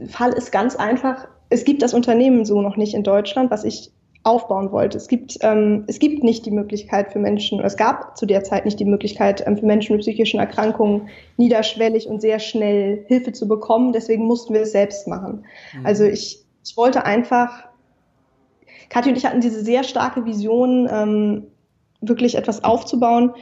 Fall 0.07 0.31
ist 0.33 0.51
ganz 0.51 0.75
einfach, 0.77 1.27
es 1.49 1.65
gibt 1.65 1.81
das 1.81 1.93
Unternehmen 1.93 2.45
so 2.45 2.61
noch 2.61 2.77
nicht 2.77 2.93
in 2.93 3.03
Deutschland, 3.03 3.51
was 3.51 3.65
ich 3.65 3.91
aufbauen 4.23 4.71
wollte. 4.71 4.97
Es 4.97 5.07
gibt, 5.07 5.37
ähm, 5.41 5.83
es 5.87 5.99
gibt 5.99 6.23
nicht 6.23 6.45
die 6.45 6.51
Möglichkeit 6.51 7.11
für 7.11 7.19
Menschen, 7.19 7.59
es 7.59 7.75
gab 7.75 8.17
zu 8.17 8.25
der 8.25 8.43
Zeit 8.43 8.65
nicht 8.65 8.79
die 8.79 8.85
Möglichkeit 8.85 9.45
ähm, 9.45 9.57
für 9.57 9.65
Menschen 9.65 9.93
mit 9.95 10.01
psychischen 10.01 10.39
Erkrankungen 10.39 11.09
niederschwellig 11.35 12.07
und 12.07 12.21
sehr 12.21 12.39
schnell 12.39 13.03
Hilfe 13.07 13.33
zu 13.33 13.47
bekommen. 13.47 13.91
Deswegen 13.91 14.25
mussten 14.25 14.53
wir 14.53 14.61
es 14.61 14.71
selbst 14.71 15.07
machen. 15.07 15.45
Mhm. 15.77 15.85
Also 15.85 16.05
ich, 16.05 16.43
ich 16.63 16.77
wollte 16.77 17.05
einfach, 17.05 17.67
Kathi 18.89 19.09
und 19.09 19.17
ich 19.17 19.25
hatten 19.25 19.41
diese 19.41 19.61
sehr 19.61 19.83
starke 19.83 20.25
Vision, 20.25 20.89
ähm, 20.91 21.47
wirklich 21.99 22.35
etwas 22.35 22.63
aufzubauen 22.63 23.33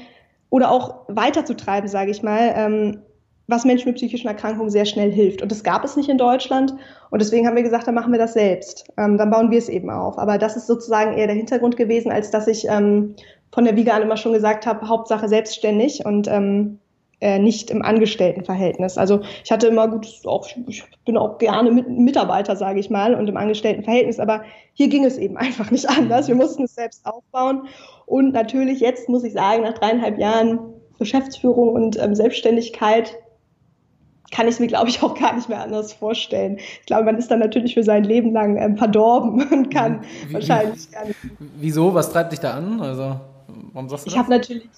oder 0.49 0.71
auch 0.71 1.05
weiterzutreiben, 1.07 1.89
sage 1.89 2.11
ich 2.11 2.23
mal. 2.23 3.01
Was 3.47 3.65
Menschen 3.65 3.89
mit 3.89 3.97
psychischen 3.97 4.27
Erkrankungen 4.27 4.71
sehr 4.71 4.85
schnell 4.85 5.11
hilft. 5.11 5.41
Und 5.41 5.51
das 5.51 5.63
gab 5.63 5.83
es 5.83 5.95
nicht 5.95 6.09
in 6.09 6.17
Deutschland. 6.17 6.73
Und 7.11 7.21
deswegen 7.21 7.47
haben 7.47 7.55
wir 7.55 7.63
gesagt, 7.63 7.87
dann 7.87 7.95
machen 7.95 8.11
wir 8.11 8.19
das 8.19 8.33
selbst. 8.33 8.91
Ähm, 8.97 9.17
dann 9.17 9.29
bauen 9.29 9.51
wir 9.51 9.59
es 9.59 9.69
eben 9.69 9.89
auf. 9.89 10.17
Aber 10.17 10.37
das 10.37 10.55
ist 10.55 10.67
sozusagen 10.67 11.17
eher 11.17 11.27
der 11.27 11.35
Hintergrund 11.35 11.77
gewesen, 11.77 12.11
als 12.11 12.31
dass 12.31 12.47
ich 12.47 12.67
ähm, 12.67 13.15
von 13.51 13.65
der 13.65 13.75
Wiege 13.75 13.93
an 13.93 14.01
immer 14.01 14.17
schon 14.17 14.33
gesagt 14.33 14.65
habe, 14.65 14.87
Hauptsache 14.87 15.29
selbstständig. 15.29 16.05
Und 16.05 16.27
ähm, 16.27 16.79
äh, 17.21 17.39
nicht 17.39 17.71
im 17.71 17.81
Angestelltenverhältnis. 17.81 18.97
Also 18.97 19.21
ich 19.43 19.51
hatte 19.51 19.67
immer 19.67 19.87
gut, 19.87 20.07
auch, 20.25 20.47
ich 20.67 20.83
bin 21.05 21.17
auch 21.17 21.37
gerne 21.37 21.71
mit, 21.71 21.89
Mitarbeiter, 21.89 22.55
sage 22.55 22.79
ich 22.79 22.89
mal, 22.89 23.15
und 23.15 23.29
im 23.29 23.37
Angestelltenverhältnis, 23.37 24.19
aber 24.19 24.43
hier 24.73 24.89
ging 24.89 25.05
es 25.05 25.17
eben 25.17 25.37
einfach 25.37 25.71
nicht 25.71 25.89
anders. 25.89 26.27
Wir 26.27 26.35
mussten 26.35 26.63
es 26.63 26.75
selbst 26.75 27.05
aufbauen. 27.05 27.67
Und 28.05 28.33
natürlich 28.33 28.79
jetzt 28.79 29.09
muss 29.09 29.23
ich 29.23 29.33
sagen, 29.33 29.63
nach 29.63 29.73
dreieinhalb 29.73 30.19
Jahren 30.19 30.59
Geschäftsführung 30.99 31.69
und 31.69 31.97
ähm, 32.01 32.15
Selbstständigkeit 32.15 33.17
kann 34.31 34.47
ich 34.47 34.55
es 34.55 34.59
mir, 34.59 34.67
glaube 34.67 34.89
ich, 34.89 35.01
auch 35.03 35.17
gar 35.17 35.35
nicht 35.35 35.49
mehr 35.49 35.61
anders 35.61 35.93
vorstellen. 35.93 36.57
Ich 36.57 36.85
glaube, 36.85 37.05
man 37.05 37.17
ist 37.17 37.29
dann 37.29 37.39
natürlich 37.39 37.73
für 37.73 37.83
sein 37.83 38.03
Leben 38.03 38.33
lang 38.33 38.57
ähm, 38.57 38.77
verdorben 38.77 39.47
und 39.51 39.73
kann 39.73 40.01
wie, 40.27 40.33
wahrscheinlich 40.33 40.91
gar 40.91 41.05
nicht. 41.05 41.17
Wieso? 41.39 41.93
Was 41.93 42.11
treibt 42.11 42.31
dich 42.31 42.39
da 42.39 42.51
an? 42.51 42.81
Also, 42.81 43.19
warum 43.73 43.89
sagst 43.89 44.05
du 44.05 44.09
ich 44.09 44.17
habe 44.17 44.29
natürlich 44.29 44.69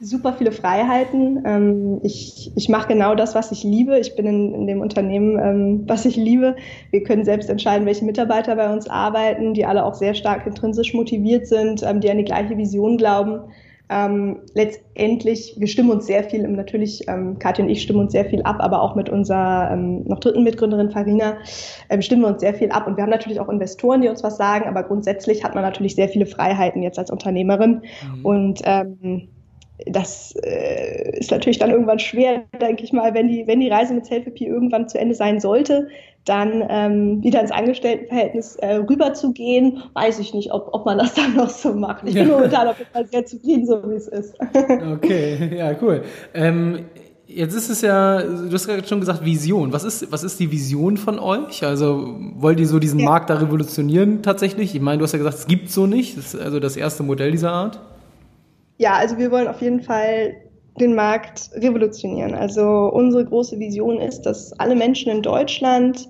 super 0.00 0.32
viele 0.32 0.52
Freiheiten. 0.52 1.42
Ähm, 1.44 2.00
ich 2.02 2.52
ich 2.54 2.68
mache 2.68 2.88
genau 2.88 3.14
das, 3.14 3.34
was 3.34 3.50
ich 3.50 3.64
liebe. 3.64 3.98
Ich 3.98 4.14
bin 4.14 4.26
in, 4.26 4.54
in 4.54 4.66
dem 4.66 4.80
Unternehmen, 4.80 5.38
ähm, 5.38 5.84
was 5.86 6.04
ich 6.04 6.16
liebe. 6.16 6.56
Wir 6.90 7.02
können 7.02 7.24
selbst 7.24 7.50
entscheiden, 7.50 7.86
welche 7.86 8.04
Mitarbeiter 8.04 8.54
bei 8.56 8.72
uns 8.72 8.88
arbeiten, 8.88 9.54
die 9.54 9.66
alle 9.66 9.84
auch 9.84 9.94
sehr 9.94 10.14
stark 10.14 10.46
intrinsisch 10.46 10.94
motiviert 10.94 11.46
sind, 11.48 11.82
ähm, 11.82 12.00
die 12.00 12.10
an 12.10 12.18
die 12.18 12.24
gleiche 12.24 12.56
Vision 12.56 12.96
glauben. 12.96 13.40
Ähm, 13.90 14.40
letztendlich, 14.54 15.54
wir 15.56 15.66
stimmen 15.66 15.90
uns 15.90 16.06
sehr 16.06 16.24
viel, 16.24 16.46
natürlich, 16.46 17.08
ähm, 17.08 17.38
Katja 17.38 17.64
und 17.64 17.70
ich 17.70 17.82
stimmen 17.82 18.00
uns 18.00 18.12
sehr 18.12 18.26
viel 18.26 18.42
ab, 18.42 18.56
aber 18.58 18.82
auch 18.82 18.94
mit 18.94 19.08
unserer 19.08 19.70
ähm, 19.72 20.04
noch 20.04 20.20
dritten 20.20 20.42
Mitgründerin 20.42 20.90
Farina 20.90 21.38
ähm, 21.88 22.02
stimmen 22.02 22.22
wir 22.22 22.28
uns 22.28 22.40
sehr 22.40 22.54
viel 22.54 22.70
ab. 22.70 22.86
Und 22.86 22.96
wir 22.96 23.02
haben 23.02 23.10
natürlich 23.10 23.40
auch 23.40 23.48
Investoren, 23.48 24.02
die 24.02 24.08
uns 24.08 24.22
was 24.22 24.36
sagen, 24.36 24.68
aber 24.68 24.82
grundsätzlich 24.82 25.42
hat 25.42 25.54
man 25.54 25.64
natürlich 25.64 25.94
sehr 25.94 26.08
viele 26.08 26.26
Freiheiten 26.26 26.82
jetzt 26.82 26.98
als 26.98 27.10
Unternehmerin. 27.10 27.82
Mhm. 28.16 28.24
Und 28.24 28.60
ähm, 28.64 29.28
das 29.86 30.34
äh, 30.42 31.18
ist 31.18 31.30
natürlich 31.30 31.58
dann 31.58 31.70
irgendwann 31.70 31.98
schwer, 31.98 32.44
denke 32.60 32.82
ich 32.82 32.92
mal, 32.92 33.14
wenn 33.14 33.28
die, 33.28 33.46
wenn 33.46 33.60
die 33.60 33.68
Reise 33.68 33.94
mit 33.94 34.06
Selfie 34.06 34.46
irgendwann 34.46 34.88
zu 34.88 34.98
Ende 34.98 35.14
sein 35.14 35.40
sollte, 35.40 35.88
dann 36.28 36.64
ähm, 36.68 37.22
wieder 37.22 37.40
ins 37.40 37.50
Angestelltenverhältnis 37.50 38.56
äh, 38.56 38.76
rüberzugehen, 38.76 39.82
weiß 39.94 40.18
ich 40.18 40.34
nicht, 40.34 40.52
ob, 40.52 40.68
ob 40.72 40.86
man 40.86 40.98
das 40.98 41.14
dann 41.14 41.34
noch 41.34 41.50
so 41.50 41.72
macht. 41.72 42.06
Ich 42.06 42.14
bin 42.14 42.28
ja. 42.28 42.34
momentan 42.34 42.68
auf 42.68 42.78
jeden 42.78 42.90
Fall 42.90 43.06
sehr 43.06 43.24
zufrieden, 43.26 43.66
so 43.66 43.82
wie 43.88 43.94
es 43.94 44.08
ist. 44.08 44.34
okay, 44.92 45.56
ja, 45.56 45.74
cool. 45.80 46.02
Ähm, 46.34 46.84
Jetzt 47.30 47.54
ist 47.54 47.68
es 47.68 47.82
ja, 47.82 48.22
du 48.22 48.50
hast 48.50 48.66
gerade 48.66 48.88
schon 48.88 49.00
gesagt, 49.00 49.22
Vision. 49.22 49.70
Was 49.70 49.84
ist, 49.84 50.10
was 50.10 50.24
ist 50.24 50.40
die 50.40 50.50
Vision 50.50 50.96
von 50.96 51.18
euch? 51.18 51.62
Also 51.62 52.16
wollt 52.36 52.58
ihr 52.58 52.66
so 52.66 52.78
diesen 52.78 53.00
ja. 53.00 53.04
Markt 53.04 53.28
da 53.28 53.34
revolutionieren 53.34 54.22
tatsächlich? 54.22 54.74
Ich 54.74 54.80
meine, 54.80 54.96
du 54.96 55.04
hast 55.04 55.12
ja 55.12 55.18
gesagt, 55.18 55.36
es 55.36 55.46
gibt 55.46 55.70
so 55.70 55.86
nicht. 55.86 56.16
Das 56.16 56.32
ist 56.32 56.40
also 56.40 56.58
das 56.58 56.74
erste 56.78 57.02
Modell 57.02 57.30
dieser 57.30 57.52
Art. 57.52 57.80
Ja, 58.78 58.94
also 58.94 59.18
wir 59.18 59.30
wollen 59.30 59.46
auf 59.46 59.60
jeden 59.60 59.82
Fall 59.82 60.36
den 60.80 60.94
Markt 60.94 61.50
revolutionieren. 61.54 62.34
Also 62.34 62.64
unsere 62.64 63.26
große 63.26 63.58
Vision 63.58 64.00
ist, 64.00 64.22
dass 64.22 64.58
alle 64.58 64.74
Menschen 64.74 65.12
in 65.12 65.20
Deutschland 65.20 66.08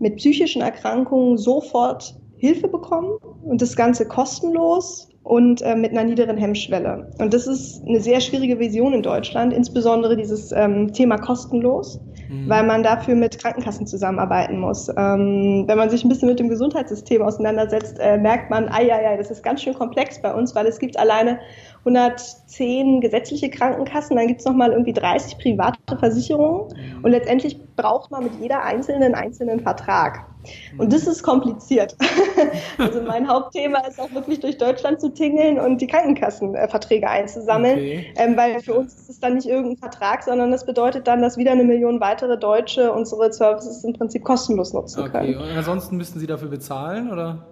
mit 0.00 0.16
psychischen 0.16 0.62
Erkrankungen 0.62 1.38
sofort 1.38 2.18
Hilfe 2.36 2.68
bekommen 2.68 3.18
und 3.44 3.62
das 3.62 3.76
Ganze 3.76 4.08
kostenlos 4.08 5.08
und 5.22 5.60
äh, 5.62 5.76
mit 5.76 5.90
einer 5.90 6.04
niederen 6.04 6.38
Hemmschwelle. 6.38 7.10
Und 7.18 7.34
das 7.34 7.46
ist 7.46 7.86
eine 7.86 8.00
sehr 8.00 8.20
schwierige 8.20 8.58
Vision 8.58 8.94
in 8.94 9.02
Deutschland, 9.02 9.52
insbesondere 9.52 10.16
dieses 10.16 10.50
ähm, 10.52 10.92
Thema 10.92 11.18
kostenlos, 11.18 12.00
mhm. 12.28 12.48
weil 12.48 12.64
man 12.64 12.82
dafür 12.82 13.14
mit 13.14 13.38
Krankenkassen 13.38 13.86
zusammenarbeiten 13.86 14.58
muss. 14.58 14.88
Ähm, 14.88 15.64
wenn 15.66 15.76
man 15.76 15.90
sich 15.90 16.04
ein 16.04 16.08
bisschen 16.08 16.28
mit 16.28 16.38
dem 16.38 16.48
Gesundheitssystem 16.48 17.20
auseinandersetzt, 17.20 17.98
äh, 18.00 18.16
merkt 18.16 18.50
man, 18.50 18.68
ah 18.68 18.80
ja, 18.80 19.00
ja, 19.00 19.16
das 19.16 19.30
ist 19.30 19.42
ganz 19.42 19.62
schön 19.62 19.74
komplex 19.74 20.20
bei 20.22 20.32
uns, 20.32 20.54
weil 20.54 20.66
es 20.66 20.78
gibt 20.78 20.98
alleine 20.98 21.38
110 21.84 23.00
gesetzliche 23.00 23.50
Krankenkassen, 23.50 24.16
dann 24.16 24.26
gibt 24.26 24.40
es 24.40 24.46
nochmal 24.46 24.72
irgendwie 24.72 24.94
30 24.94 25.38
private 25.38 25.78
Versicherungen 25.98 26.68
mhm. 26.68 27.04
und 27.04 27.10
letztendlich 27.10 27.58
braucht 27.76 28.10
man 28.10 28.24
mit 28.24 28.32
jeder 28.40 28.62
einzelnen 28.62 29.00
einen 29.02 29.14
einzelnen 29.14 29.60
Vertrag. 29.60 30.29
Und 30.78 30.92
das 30.92 31.06
ist 31.06 31.22
kompliziert. 31.22 31.96
also 32.78 33.02
mein 33.02 33.28
Hauptthema 33.28 33.80
ist 33.80 34.00
auch 34.00 34.12
wirklich 34.12 34.40
durch 34.40 34.58
Deutschland 34.58 35.00
zu 35.00 35.12
tingeln 35.12 35.58
und 35.58 35.80
die 35.80 35.86
Krankenkassenverträge 35.86 37.08
einzusammeln, 37.08 37.76
okay. 37.76 38.14
ähm, 38.16 38.36
weil 38.36 38.60
für 38.60 38.74
uns 38.74 38.94
ist 38.94 39.10
es 39.10 39.20
dann 39.20 39.34
nicht 39.34 39.46
irgendein 39.46 39.76
Vertrag, 39.76 40.22
sondern 40.22 40.50
das 40.50 40.64
bedeutet 40.64 41.06
dann, 41.06 41.22
dass 41.22 41.36
wieder 41.36 41.52
eine 41.52 41.64
Million 41.64 42.00
weitere 42.00 42.38
Deutsche 42.38 42.92
unsere 42.92 43.32
Services 43.32 43.84
im 43.84 43.92
Prinzip 43.92 44.24
kostenlos 44.24 44.72
nutzen 44.72 45.00
okay. 45.00 45.10
können. 45.10 45.36
Und 45.36 45.56
ansonsten 45.56 45.96
müssten 45.96 46.20
Sie 46.20 46.26
dafür 46.26 46.48
bezahlen, 46.48 47.10
oder? 47.10 47.46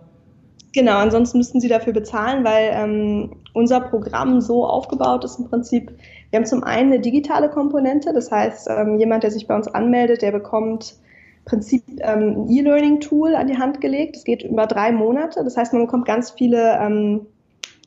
Genau, 0.73 0.99
ansonsten 0.99 1.39
müssten 1.39 1.61
sie 1.61 1.69
dafür 1.69 1.93
bezahlen, 1.93 2.45
weil 2.45 2.71
ähm, 2.73 3.31
unser 3.55 3.81
Programm 3.81 4.41
so 4.41 4.67
aufgebaut 4.67 5.25
ist 5.25 5.39
im 5.39 5.49
Prinzip. 5.49 5.91
Wir 6.31 6.39
haben 6.39 6.47
zum 6.47 6.63
einen 6.63 6.93
eine 6.93 7.01
digitale 7.01 7.49
Komponente, 7.49 8.13
das 8.13 8.31
heißt, 8.31 8.69
ähm, 8.71 8.99
jemand, 8.99 9.23
der 9.23 9.31
sich 9.31 9.47
bei 9.47 9.57
uns 9.57 9.67
anmeldet, 9.67 10.21
der 10.21 10.31
bekommt 10.31 10.97
Prinzip 11.49 11.83
ähm, 12.01 12.45
ein 12.45 12.51
E-Learning-Tool 12.51 13.35
an 13.35 13.47
die 13.47 13.59
Hand 13.59 13.81
gelegt. 13.81 14.17
Das 14.17 14.25
geht 14.25 14.43
über 14.43 14.67
drei 14.67 14.93
Monate. 14.93 15.43
Das 15.43 15.57
heißt, 15.57 15.73
man 15.73 15.83
bekommt 15.83 16.07
ganz 16.07 16.31
viele 16.31 16.79
ähm, 16.81 17.27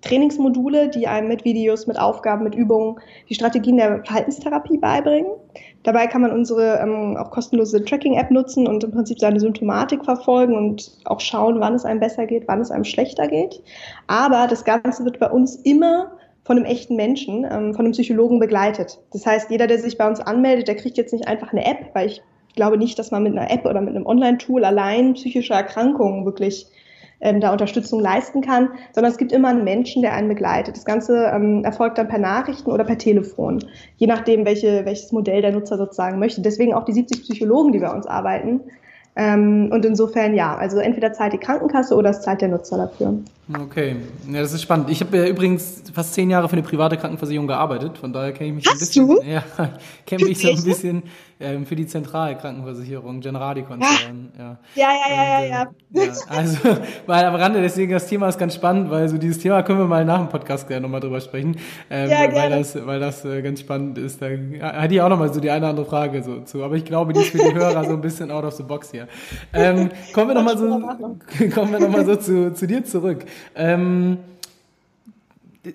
Trainingsmodule, 0.01 0.89
die 0.89 1.07
einem 1.07 1.27
mit 1.27 1.45
Videos, 1.45 1.85
mit 1.87 1.99
Aufgaben, 1.99 2.43
mit 2.43 2.55
Übungen 2.55 2.99
die 3.29 3.35
Strategien 3.35 3.77
der 3.77 4.03
Verhaltenstherapie 4.03 4.77
beibringen. 4.77 5.31
Dabei 5.83 6.07
kann 6.07 6.21
man 6.21 6.31
unsere 6.31 6.79
ähm, 6.79 7.17
auch 7.17 7.31
kostenlose 7.31 7.83
Tracking-App 7.83 8.31
nutzen 8.31 8.67
und 8.67 8.83
im 8.83 8.91
Prinzip 8.91 9.19
seine 9.19 9.39
Symptomatik 9.39 10.03
verfolgen 10.03 10.55
und 10.55 10.91
auch 11.05 11.19
schauen, 11.19 11.59
wann 11.59 11.75
es 11.75 11.85
einem 11.85 11.99
besser 11.99 12.25
geht, 12.25 12.47
wann 12.47 12.61
es 12.61 12.71
einem 12.71 12.83
schlechter 12.83 13.27
geht. 13.27 13.61
Aber 14.07 14.47
das 14.47 14.65
Ganze 14.65 15.05
wird 15.05 15.19
bei 15.19 15.29
uns 15.29 15.55
immer 15.55 16.11
von 16.43 16.57
einem 16.57 16.65
echten 16.65 16.95
Menschen, 16.95 17.45
ähm, 17.45 17.73
von 17.73 17.85
einem 17.85 17.91
Psychologen 17.91 18.39
begleitet. 18.39 18.99
Das 19.13 19.25
heißt, 19.25 19.51
jeder, 19.51 19.67
der 19.67 19.79
sich 19.79 19.97
bei 19.97 20.07
uns 20.07 20.19
anmeldet, 20.19 20.67
der 20.67 20.75
kriegt 20.75 20.97
jetzt 20.97 21.13
nicht 21.13 21.27
einfach 21.27 21.51
eine 21.51 21.65
App, 21.65 21.91
weil 21.93 22.07
ich 22.07 22.23
glaube 22.55 22.77
nicht, 22.77 22.97
dass 22.99 23.11
man 23.11 23.23
mit 23.23 23.37
einer 23.37 23.51
App 23.51 23.65
oder 23.65 23.81
mit 23.81 23.95
einem 23.95 24.05
Online-Tool 24.05 24.63
allein 24.65 25.13
psychische 25.13 25.53
Erkrankungen 25.53 26.25
wirklich 26.25 26.67
ähm, 27.21 27.39
da 27.39 27.51
Unterstützung 27.51 27.99
leisten 27.99 28.41
kann, 28.41 28.69
sondern 28.93 29.11
es 29.11 29.17
gibt 29.17 29.31
immer 29.31 29.49
einen 29.49 29.63
Menschen, 29.63 30.01
der 30.01 30.13
einen 30.13 30.27
begleitet. 30.27 30.75
Das 30.75 30.85
Ganze 30.85 31.31
ähm, 31.33 31.63
erfolgt 31.63 31.97
dann 31.97 32.07
per 32.07 32.19
Nachrichten 32.19 32.71
oder 32.71 32.83
per 32.83 32.97
Telefon, 32.97 33.63
je 33.97 34.07
nachdem, 34.07 34.45
welche, 34.45 34.85
welches 34.85 35.11
Modell 35.11 35.41
der 35.41 35.51
Nutzer 35.51 35.77
sozusagen 35.77 36.19
möchte. 36.19 36.41
Deswegen 36.41 36.73
auch 36.73 36.85
die 36.85 36.93
70 36.93 37.21
Psychologen, 37.21 37.71
die 37.71 37.79
bei 37.79 37.93
uns 37.93 38.07
arbeiten. 38.07 38.61
Ähm, 39.15 39.69
und 39.71 39.85
insofern 39.85 40.33
ja, 40.33 40.55
also 40.55 40.79
entweder 40.79 41.13
zahlt 41.13 41.33
die 41.33 41.37
Krankenkasse 41.37 41.95
oder 41.95 42.09
es 42.09 42.21
zahlt 42.21 42.41
der 42.41 42.49
Nutzer 42.49 42.77
dafür. 42.77 43.19
Okay, 43.59 43.95
ja, 44.27 44.41
das 44.41 44.53
ist 44.53 44.61
spannend. 44.61 44.89
Ich 44.89 45.01
habe 45.01 45.17
ja 45.17 45.25
übrigens 45.27 45.83
fast 45.93 46.13
zehn 46.13 46.29
Jahre 46.29 46.47
für 46.47 46.53
eine 46.53 46.63
private 46.63 46.97
Krankenversicherung 46.97 47.47
gearbeitet, 47.47 47.97
von 47.97 48.13
daher 48.13 48.31
kenne 48.33 48.49
ich 48.49 48.55
mich 48.55 48.65
Hast 48.65 48.75
ein 48.75 48.79
bisschen. 48.79 49.07
Du? 49.07 49.21
Ja, 49.25 49.43
kenne 50.05 50.25
mich 50.25 50.39
so 50.39 50.49
ein 50.49 50.63
bisschen 50.63 51.03
ähm, 51.41 51.65
für 51.65 51.75
die 51.75 51.87
Zentralkrankenversicherung, 51.87 53.19
Generali-Konzern. 53.19 54.31
Ja. 54.37 54.43
Ja. 54.43 54.57
ja, 54.75 54.89
ja, 55.09 55.15
ja, 55.15 55.41
ja, 55.41 55.45
ja. 55.45 56.03
ja. 56.03 56.13
Also, 56.29 56.57
weil 57.07 57.25
am 57.25 57.35
Rande, 57.35 57.61
deswegen 57.61 57.91
das 57.91 58.07
Thema 58.07 58.29
ist 58.29 58.37
ganz 58.37 58.55
spannend, 58.55 58.91
weil 58.91 59.09
so 59.09 59.17
dieses 59.17 59.39
Thema 59.39 59.63
können 59.63 59.79
wir 59.79 59.87
mal 59.87 60.05
nach 60.05 60.19
dem 60.19 60.29
Podcast 60.29 60.67
gerne 60.67 60.83
nochmal 60.83 61.01
drüber 61.01 61.19
sprechen, 61.19 61.57
ähm, 61.89 62.09
ja, 62.09 62.27
gerne. 62.27 62.35
weil 62.35 62.49
das, 62.59 62.85
weil 62.85 62.99
das 62.99 63.25
äh, 63.25 63.41
ganz 63.41 63.59
spannend 63.59 63.97
ist. 63.97 64.21
Da 64.21 64.27
hatte 64.27 64.93
ich 64.93 65.01
auch 65.01 65.09
nochmal 65.09 65.33
so 65.33 65.39
die 65.39 65.49
eine 65.49 65.61
oder 65.61 65.69
andere 65.69 65.85
Frage 65.85 66.21
so 66.23 66.41
zu, 66.41 66.63
aber 66.63 66.75
ich 66.75 66.85
glaube, 66.85 67.13
die 67.13 67.21
ist 67.21 67.31
für 67.31 67.39
die 67.39 67.53
Hörer 67.53 67.85
so 67.85 67.93
ein 67.93 68.01
bisschen 68.01 68.29
out 68.29 68.43
of 68.43 68.53
the 68.53 68.63
box 68.63 68.91
hier. 68.91 69.07
Ähm, 69.53 69.89
kommen 70.13 70.29
wir 70.29 70.35
nochmal 70.35 70.57
so, 70.57 70.67
kommen 71.55 71.71
wir 71.71 71.79
noch 71.79 71.89
mal 71.89 72.05
so 72.05 72.15
zu, 72.15 72.53
zu 72.53 72.67
dir 72.67 72.85
zurück. 72.85 73.25
Ähm, 73.55 74.17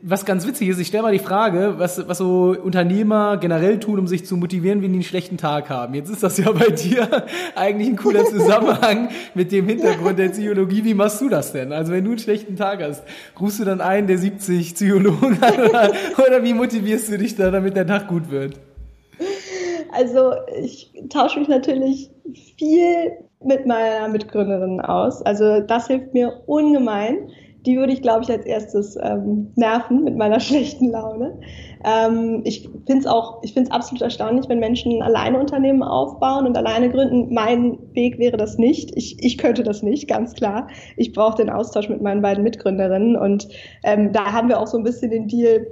was 0.02 0.24
ganz 0.24 0.44
witzig 0.46 0.68
ist, 0.68 0.80
ich 0.80 0.88
stelle 0.88 1.04
mal 1.04 1.12
die 1.12 1.20
Frage, 1.20 1.74
was, 1.78 2.08
was 2.08 2.18
so 2.18 2.56
Unternehmer 2.60 3.36
generell 3.36 3.78
tun, 3.78 4.00
um 4.00 4.08
sich 4.08 4.26
zu 4.26 4.36
motivieren, 4.36 4.82
wenn 4.82 4.90
die 4.90 4.96
einen 4.96 5.04
schlechten 5.04 5.36
Tag 5.36 5.70
haben. 5.70 5.94
Jetzt 5.94 6.10
ist 6.10 6.24
das 6.24 6.38
ja 6.38 6.50
bei 6.50 6.70
dir 6.70 7.08
eigentlich 7.54 7.88
ein 7.90 7.96
cooler 7.96 8.24
Zusammenhang 8.24 9.10
mit 9.34 9.52
dem 9.52 9.68
Hintergrund 9.68 10.18
der 10.18 10.30
Psychologie. 10.30 10.84
Wie 10.84 10.94
machst 10.94 11.20
du 11.20 11.28
das 11.28 11.52
denn? 11.52 11.72
Also 11.72 11.92
wenn 11.92 12.02
du 12.02 12.10
einen 12.10 12.18
schlechten 12.18 12.56
Tag 12.56 12.82
hast, 12.82 13.04
rufst 13.40 13.60
du 13.60 13.64
dann 13.64 13.80
einen 13.80 14.08
der 14.08 14.18
70 14.18 14.74
Psychologen 14.74 15.38
an 15.40 15.54
oder, 15.54 15.92
oder 16.26 16.42
wie 16.42 16.54
motivierst 16.54 17.08
du 17.12 17.18
dich 17.18 17.36
da, 17.36 17.52
damit 17.52 17.76
der 17.76 17.86
Tag 17.86 18.08
gut 18.08 18.28
wird? 18.28 18.58
Also 19.92 20.32
ich 20.60 20.92
tausche 21.10 21.38
mich 21.38 21.48
natürlich 21.48 22.10
viel 22.58 23.12
mit 23.44 23.66
meiner 23.66 24.08
Mitgründerin 24.08 24.80
aus. 24.80 25.22
Also 25.22 25.60
das 25.60 25.86
hilft 25.86 26.12
mir 26.12 26.42
ungemein 26.46 27.30
die 27.66 27.76
würde 27.76 27.92
ich, 27.92 28.02
glaube 28.02 28.22
ich, 28.22 28.30
als 28.30 28.46
erstes 28.46 28.96
ähm, 29.02 29.52
nerven 29.56 30.04
mit 30.04 30.16
meiner 30.16 30.40
schlechten 30.40 30.90
Laune. 30.90 31.38
Ähm, 31.84 32.42
ich 32.44 32.68
finde 32.86 33.00
es 33.00 33.06
auch, 33.06 33.42
ich 33.42 33.52
finde 33.52 33.68
es 33.68 33.74
absolut 33.74 34.02
erstaunlich, 34.02 34.48
wenn 34.48 34.60
Menschen 34.60 35.02
alleine 35.02 35.38
Unternehmen 35.38 35.82
aufbauen 35.82 36.46
und 36.46 36.56
alleine 36.56 36.90
gründen. 36.90 37.34
Mein 37.34 37.78
Weg 37.94 38.18
wäre 38.18 38.36
das 38.36 38.56
nicht. 38.58 38.96
Ich, 38.96 39.22
ich 39.22 39.38
könnte 39.38 39.62
das 39.62 39.82
nicht, 39.82 40.08
ganz 40.08 40.34
klar. 40.34 40.68
Ich 40.96 41.12
brauche 41.12 41.36
den 41.36 41.50
Austausch 41.50 41.88
mit 41.88 42.00
meinen 42.00 42.22
beiden 42.22 42.44
Mitgründerinnen 42.44 43.16
und 43.16 43.48
ähm, 43.82 44.12
da 44.12 44.32
haben 44.32 44.48
wir 44.48 44.60
auch 44.60 44.66
so 44.66 44.78
ein 44.78 44.84
bisschen 44.84 45.10
den 45.10 45.28
Deal, 45.28 45.66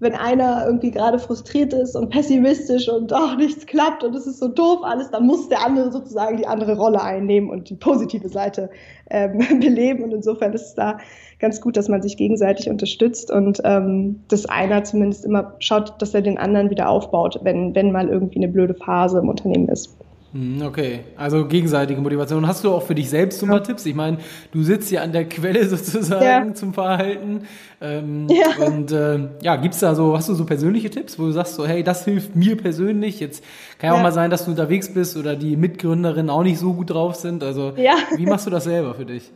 wenn 0.00 0.14
einer 0.14 0.64
irgendwie 0.66 0.90
gerade 0.90 1.18
frustriert 1.18 1.74
ist 1.74 1.94
und 1.94 2.08
pessimistisch 2.08 2.88
und 2.88 3.12
auch 3.12 3.36
nichts 3.36 3.66
klappt 3.66 4.02
und 4.02 4.14
es 4.16 4.26
ist 4.26 4.38
so 4.38 4.48
doof 4.48 4.80
alles, 4.82 5.10
dann 5.10 5.26
muss 5.26 5.48
der 5.50 5.64
andere 5.64 5.92
sozusagen 5.92 6.38
die 6.38 6.46
andere 6.46 6.76
Rolle 6.76 7.02
einnehmen 7.02 7.50
und 7.50 7.68
die 7.68 7.74
positive 7.74 8.28
Seite 8.30 8.70
ähm, 9.10 9.38
beleben. 9.60 10.02
Und 10.02 10.12
insofern 10.12 10.54
ist 10.54 10.68
es 10.68 10.74
da 10.74 10.98
ganz 11.38 11.60
gut, 11.60 11.76
dass 11.76 11.88
man 11.88 12.00
sich 12.00 12.16
gegenseitig 12.16 12.70
unterstützt 12.70 13.30
und 13.30 13.60
ähm, 13.64 14.22
dass 14.28 14.46
einer 14.46 14.84
zumindest 14.84 15.26
immer 15.26 15.54
schaut, 15.58 16.00
dass 16.00 16.14
er 16.14 16.22
den 16.22 16.38
anderen 16.38 16.70
wieder 16.70 16.88
aufbaut, 16.88 17.38
wenn, 17.42 17.74
wenn 17.74 17.92
mal 17.92 18.08
irgendwie 18.08 18.38
eine 18.38 18.48
blöde 18.48 18.74
Phase 18.74 19.18
im 19.18 19.28
Unternehmen 19.28 19.68
ist. 19.68 19.94
Hm, 20.32 20.62
okay, 20.62 21.00
also 21.16 21.44
gegenseitige 21.46 22.00
Motivation. 22.00 22.46
Hast 22.46 22.62
du 22.62 22.72
auch 22.72 22.84
für 22.84 22.94
dich 22.94 23.10
selbst 23.10 23.40
so 23.40 23.46
ein 23.46 23.50
paar 23.50 23.64
Tipps? 23.64 23.84
Ich 23.84 23.96
meine, 23.96 24.18
du 24.52 24.62
sitzt 24.62 24.90
ja 24.92 25.02
an 25.02 25.10
der 25.10 25.28
Quelle 25.28 25.68
sozusagen 25.68 26.48
ja. 26.48 26.54
zum 26.54 26.72
Verhalten. 26.72 27.48
Ähm, 27.80 28.28
ja. 28.28 28.64
Und 28.64 28.92
äh, 28.92 29.28
ja, 29.42 29.56
gibt's 29.56 29.80
da 29.80 29.94
so, 29.96 30.16
hast 30.16 30.28
du 30.28 30.34
so 30.34 30.44
persönliche 30.44 30.88
Tipps, 30.88 31.18
wo 31.18 31.24
du 31.24 31.32
sagst 31.32 31.56
so, 31.56 31.66
hey, 31.66 31.82
das 31.82 32.04
hilft 32.04 32.36
mir 32.36 32.56
persönlich. 32.56 33.18
Jetzt 33.18 33.42
kann 33.78 33.90
ja 33.90 33.96
auch 33.96 34.02
mal 34.02 34.12
sein, 34.12 34.30
dass 34.30 34.44
du 34.44 34.52
unterwegs 34.52 34.94
bist 34.94 35.16
oder 35.16 35.34
die 35.34 35.56
Mitgründerinnen 35.56 36.30
auch 36.30 36.44
nicht 36.44 36.60
so 36.60 36.74
gut 36.74 36.90
drauf 36.90 37.16
sind. 37.16 37.42
Also 37.42 37.72
ja. 37.76 37.94
wie 38.16 38.26
machst 38.26 38.46
du 38.46 38.50
das 38.50 38.64
selber 38.64 38.94
für 38.94 39.06
dich? 39.06 39.32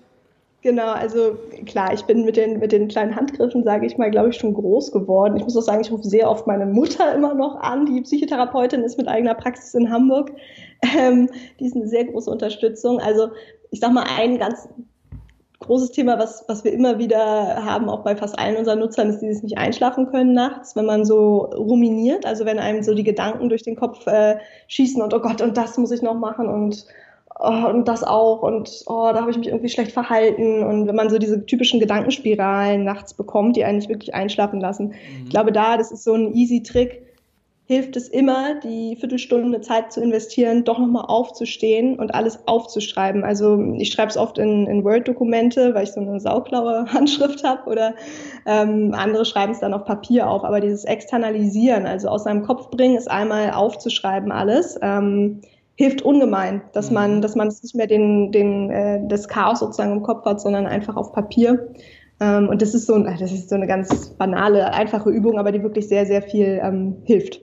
Genau, 0.64 0.92
also 0.92 1.37
klar, 1.66 1.92
ich 1.92 2.04
bin 2.06 2.25
mit 2.25 2.38
den, 2.38 2.59
mit 2.59 2.73
den 2.73 2.88
kleinen 2.88 3.14
Handgriffen, 3.14 3.64
sage 3.64 3.85
ich 3.85 3.99
mal, 3.99 4.11
glaube 4.11 4.30
ich, 4.30 4.37
schon 4.38 4.54
groß 4.54 4.92
geworden. 4.92 5.37
Ich 5.37 5.44
muss 5.44 5.59
auch 5.59 5.62
sagen, 5.62 5.83
ich 5.83 5.92
rufe 5.92 6.04
sehr 6.04 6.30
oft 6.30 6.47
meine 6.47 6.64
Mutter 6.64 7.14
immer 7.14 7.35
noch 7.35 7.56
an, 7.56 7.85
die 7.85 8.00
Psychotherapeutin 8.00 8.83
ist 8.83 8.97
mit 8.97 9.06
eigener 9.06 9.35
Praxis 9.35 9.75
in 9.75 9.90
Hamburg. 9.90 10.33
Ähm, 10.99 11.28
die 11.61 11.66
ist 11.66 11.76
eine 11.76 11.87
sehr 11.87 12.06
große 12.06 12.30
Unterstützung. 12.30 12.99
Also 12.99 13.28
ich 13.73 13.80
sag 13.80 13.92
mal, 13.92 14.06
ein 14.16 14.38
ganz 14.38 14.66
großes 15.61 15.90
Thema, 15.90 16.18
was, 16.18 16.44
was 16.49 16.64
wir 16.64 16.73
immer 16.73 16.99
wieder 16.99 17.62
haben, 17.62 17.90
auch 17.90 18.02
bei 18.02 18.16
fast 18.16 18.38
allen 18.38 18.56
unseren 18.56 18.78
Nutzern, 18.78 19.11
ist 19.11 19.21
dieses 19.21 19.42
nicht 19.42 19.59
einschlafen 19.59 20.11
können 20.11 20.33
nachts, 20.33 20.75
wenn 20.76 20.87
man 20.87 21.04
so 21.04 21.40
ruminiert, 21.40 22.25
also 22.25 22.47
wenn 22.47 22.59
einem 22.59 22.83
so 22.83 22.94
die 22.94 23.04
Gedanken 23.04 23.50
durch 23.50 23.64
den 23.64 23.76
Kopf 23.76 24.06
äh, 24.06 24.38
schießen 24.68 25.02
und 25.02 25.12
oh 25.12 25.21
Gott, 25.21 25.42
und 25.42 25.59
das 25.59 25.76
muss 25.76 25.90
ich 25.90 26.00
noch 26.00 26.14
machen 26.14 26.49
und 26.49 26.87
oh, 27.38 27.69
und 27.69 27.88
das 27.88 28.05
auch 28.05 28.43
und 28.43 28.85
oh, 28.87 29.11
da 29.12 29.21
habe 29.21 29.31
ich 29.31 29.38
mich 29.38 29.49
irgendwie 29.49 29.69
schlecht 29.69 29.93
verhalten 29.93 30.62
und 30.62 30.87
wenn 30.87 30.97
man 30.97 31.11
so 31.11 31.19
diese 31.19 31.45
typischen 31.47 31.81
Gedankenspiralen 31.81 32.85
nachts 32.85 33.14
bekommt, 33.14 33.57
die 33.57 33.64
einen 33.64 33.79
nicht 33.79 33.88
wirklich 33.88 34.14
einschlafen 34.14 34.61
lassen. 34.61 34.88
Mhm. 34.88 35.25
Ich 35.25 35.31
glaube 35.31 35.53
da, 35.53 35.76
das 35.76 35.93
ist 35.93 36.05
so 36.05 36.14
ein 36.14 36.35
easy 36.35 36.62
Trick, 36.62 37.03
hilft 37.67 37.97
es 37.97 38.09
immer, 38.09 38.61
die 38.61 38.95
Viertelstunde 38.97 39.62
Zeit 39.62 39.91
zu 39.91 40.03
investieren, 40.03 40.64
doch 40.64 40.79
nochmal 40.79 41.07
aufzustehen 41.07 41.99
und 41.99 42.14
alles 42.14 42.47
aufzuschreiben. 42.47 43.25
Also 43.25 43.59
ich 43.79 43.91
schreibe 43.91 44.11
es 44.11 44.19
oft 44.19 44.37
in, 44.37 44.67
in 44.67 44.85
Word-Dokumente, 44.85 45.75
weil 45.75 45.85
ich 45.85 45.93
so 45.93 46.00
eine 46.00 46.21
sauklaue 46.21 46.85
Handschrift 46.93 47.43
habe 47.43 47.71
oder 47.71 47.95
ähm, 48.45 48.93
andere 48.95 49.25
schreiben 49.25 49.53
es 49.53 49.61
dann 49.61 49.73
auf 49.73 49.87
Papier 49.87 50.29
auf. 50.29 50.45
Aber 50.45 50.61
dieses 50.61 50.85
Externalisieren, 50.85 51.87
also 51.87 52.09
aus 52.09 52.25
seinem 52.25 52.43
Kopf 52.43 52.69
bringen, 52.69 52.97
ist 52.97 53.11
einmal 53.11 53.50
aufzuschreiben 53.53 54.31
alles. 54.31 54.79
Ähm, 54.83 55.41
hilft 55.76 56.02
ungemein, 56.02 56.62
dass 56.73 56.90
man, 56.90 57.16
mhm. 57.16 57.21
dass 57.23 57.35
man 57.35 57.49
nicht 57.49 57.75
mehr 57.75 57.87
den, 57.87 58.33
den, 58.33 58.71
äh, 58.71 59.00
das 59.09 59.28
Chaos 59.28 59.61
sozusagen 59.61 59.93
im 59.93 60.02
Kopf 60.02 60.25
hat, 60.25 60.40
sondern 60.40 60.66
einfach 60.66 60.97
auf 60.97 61.12
Papier. 61.12 61.69
Ähm, 62.21 62.49
und 62.49 62.62
das 62.62 62.75
ist 62.75 62.87
so, 62.87 62.99
das 62.99 63.33
ist 63.33 63.49
so 63.49 63.57
eine 63.57 63.66
ganz 63.66 64.11
banale, 64.11 64.73
einfache 64.73 65.11
Übung, 65.11 65.38
aber 65.38 65.52
die 65.52 65.62
wirklich 65.62 65.88
sehr, 65.88 66.07
sehr 66.07 66.23
viel 66.23 66.61
ähm, 66.62 66.97
hilft. 67.04 67.40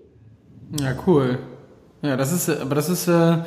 Ja, 0.79 0.93
cool. 1.05 1.39
Ja, 2.03 2.17
das 2.17 2.31
ist, 2.31 2.49
aber 2.49 2.73
das 2.73 2.89
ist, 2.89 3.07
äh, 3.07 3.37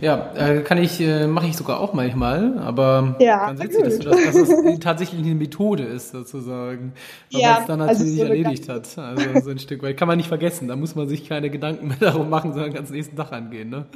ja, 0.00 0.30
äh, 0.36 0.60
kann 0.60 0.78
ich, 0.78 1.00
äh, 1.00 1.26
mache 1.26 1.46
ich 1.46 1.56
sogar 1.56 1.80
auch 1.80 1.94
manchmal, 1.94 2.58
aber 2.58 3.16
ja, 3.18 3.48
dann 3.48 3.56
sieht 3.56 3.72
sie, 3.72 3.82
dass, 3.82 3.98
das, 3.98 4.24
dass 4.24 4.34
das 4.34 4.78
tatsächlich 4.80 5.24
eine 5.24 5.34
Methode 5.34 5.82
ist, 5.82 6.12
sozusagen. 6.12 6.92
Weil 7.32 7.40
ja, 7.40 7.52
man 7.52 7.60
es 7.60 7.66
dann 7.66 7.80
also 7.80 8.04
natürlich 8.04 8.20
also 8.20 8.32
so 8.32 8.42
erledigt 8.42 8.68
hat. 8.68 8.98
Also 8.98 9.40
so 9.40 9.50
ein 9.50 9.58
Stück 9.58 9.82
weit. 9.82 9.96
Kann 9.96 10.06
man 10.06 10.16
nicht 10.16 10.28
vergessen. 10.28 10.68
Da 10.68 10.76
muss 10.76 10.94
man 10.94 11.08
sich 11.08 11.28
keine 11.28 11.50
Gedanken 11.50 11.88
mehr 11.88 11.96
darum 11.98 12.30
machen, 12.30 12.52
sondern 12.52 12.72
ganz 12.72 12.90
nächsten 12.90 13.16
Tag 13.16 13.32
angehen. 13.32 13.70
Ne? 13.70 13.86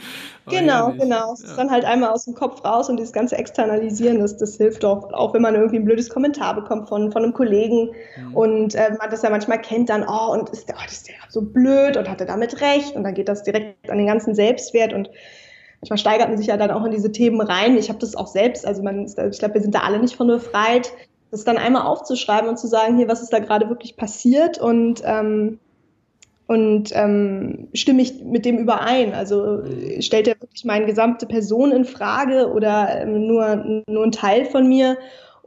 genau, 0.46 0.92
genau. 0.92 1.32
Es 1.34 1.42
ja. 1.42 1.50
ist 1.50 1.56
dann 1.56 1.70
halt 1.70 1.84
einmal 1.84 2.10
aus 2.10 2.24
dem 2.24 2.34
Kopf 2.34 2.64
raus 2.64 2.88
und 2.88 2.96
dieses 2.96 3.12
ganze 3.12 3.36
Externalisieren, 3.36 4.18
das, 4.18 4.36
das 4.36 4.56
hilft 4.56 4.84
auch, 4.84 5.12
auch 5.12 5.32
wenn 5.32 5.42
man 5.42 5.54
irgendwie 5.54 5.76
ein 5.76 5.84
blödes 5.84 6.08
Kommentar 6.08 6.56
bekommt 6.56 6.88
von, 6.88 7.12
von 7.12 7.22
einem 7.22 7.34
Kollegen 7.34 7.90
mhm. 8.16 8.34
und 8.34 8.74
äh, 8.74 8.90
man 8.98 9.10
das 9.10 9.22
ja 9.22 9.30
manchmal 9.30 9.60
kennt, 9.60 9.90
dann, 9.90 10.04
oh, 10.08 10.32
und 10.32 10.48
ist 10.50 10.68
der, 10.68 10.74
oh, 10.76 10.84
ist 10.84 11.06
der 11.06 11.14
so 11.28 11.42
blöd 11.42 11.96
und 11.96 12.08
hatte 12.08 12.26
damit 12.26 12.60
recht 12.60 12.96
und 12.96 13.04
dann 13.04 13.14
geht 13.14 13.28
das 13.28 13.42
direkt 13.42 13.88
an 13.90 13.98
den 13.98 14.07
ganzen 14.08 14.34
Selbstwert 14.34 14.92
und 14.92 15.10
manchmal 15.80 15.98
steigert 15.98 16.28
man 16.28 16.38
sich 16.38 16.48
ja 16.48 16.56
dann 16.56 16.70
auch 16.70 16.84
in 16.84 16.90
diese 16.90 17.12
Themen 17.12 17.40
rein. 17.40 17.76
Ich 17.76 17.88
habe 17.88 17.98
das 17.98 18.16
auch 18.16 18.26
selbst, 18.26 18.66
also 18.66 18.82
man, 18.82 19.06
ich 19.06 19.38
glaube, 19.38 19.54
wir 19.54 19.60
sind 19.60 19.74
da 19.74 19.80
alle 19.80 20.00
nicht 20.00 20.16
von 20.16 20.26
befreit, 20.26 20.92
das 21.30 21.44
dann 21.44 21.58
einmal 21.58 21.82
aufzuschreiben 21.82 22.48
und 22.48 22.58
zu 22.58 22.66
sagen, 22.66 22.96
hier, 22.96 23.08
was 23.08 23.22
ist 23.22 23.32
da 23.32 23.38
gerade 23.38 23.68
wirklich 23.68 23.96
passiert 23.96 24.58
und 24.58 25.02
ähm, 25.04 25.58
und 26.48 26.92
ähm, 26.94 27.68
stimme 27.74 28.00
ich 28.00 28.24
mit 28.24 28.46
dem 28.46 28.56
überein? 28.56 29.12
Also 29.12 29.62
stellt 30.00 30.26
er 30.26 30.40
wirklich 30.40 30.64
meine 30.64 30.86
gesamte 30.86 31.26
Person 31.26 31.72
in 31.72 31.84
Frage 31.84 32.50
oder 32.50 33.02
ähm, 33.02 33.26
nur, 33.26 33.82
nur 33.86 34.02
ein 34.02 34.12
Teil 34.12 34.46
von 34.46 34.66
mir? 34.66 34.96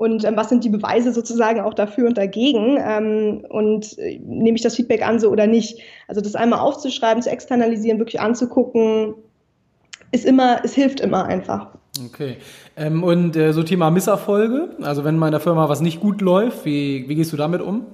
Und 0.02 0.24
ähm, 0.24 0.36
was 0.36 0.50
sind 0.50 0.64
die 0.64 0.70
Beweise 0.70 1.14
sozusagen 1.14 1.60
auch 1.60 1.76
dafür 1.76 2.08
und 2.08 2.18
dagegen? 2.18 2.80
Ähm, 2.84 3.46
und 3.48 4.00
äh, 4.00 4.18
nehme 4.18 4.56
ich 4.56 4.64
das 4.64 4.76
Feedback 4.76 5.08
an 5.08 5.20
so 5.20 5.30
oder 5.30 5.46
nicht? 5.46 5.80
Also 6.08 6.22
das 6.22 6.34
einmal 6.34 6.58
aufzuschreiben, 6.58 7.22
zu 7.22 7.30
externalisieren, 7.30 8.00
wirklich 8.00 8.20
anzugucken, 8.20 9.14
ist 10.12 10.26
immer, 10.26 10.62
es 10.64 10.74
hilft 10.74 11.02
immer 11.02 11.26
einfach. 11.26 11.68
Okay. 12.04 12.38
Ähm, 12.78 13.04
und 13.04 13.36
äh, 13.36 13.54
so 13.54 13.62
Thema 13.62 13.92
Misserfolge, 13.92 14.70
also 14.82 15.04
wenn 15.04 15.18
meiner 15.18 15.40
Firma 15.40 15.70
was 15.70 15.82
nicht 15.82 16.00
gut 16.00 16.22
läuft, 16.22 16.66
wie, 16.66 17.08
wie 17.08 17.14
gehst 17.14 17.32
du 17.32 17.38
damit 17.38 17.62
um? 17.62 17.86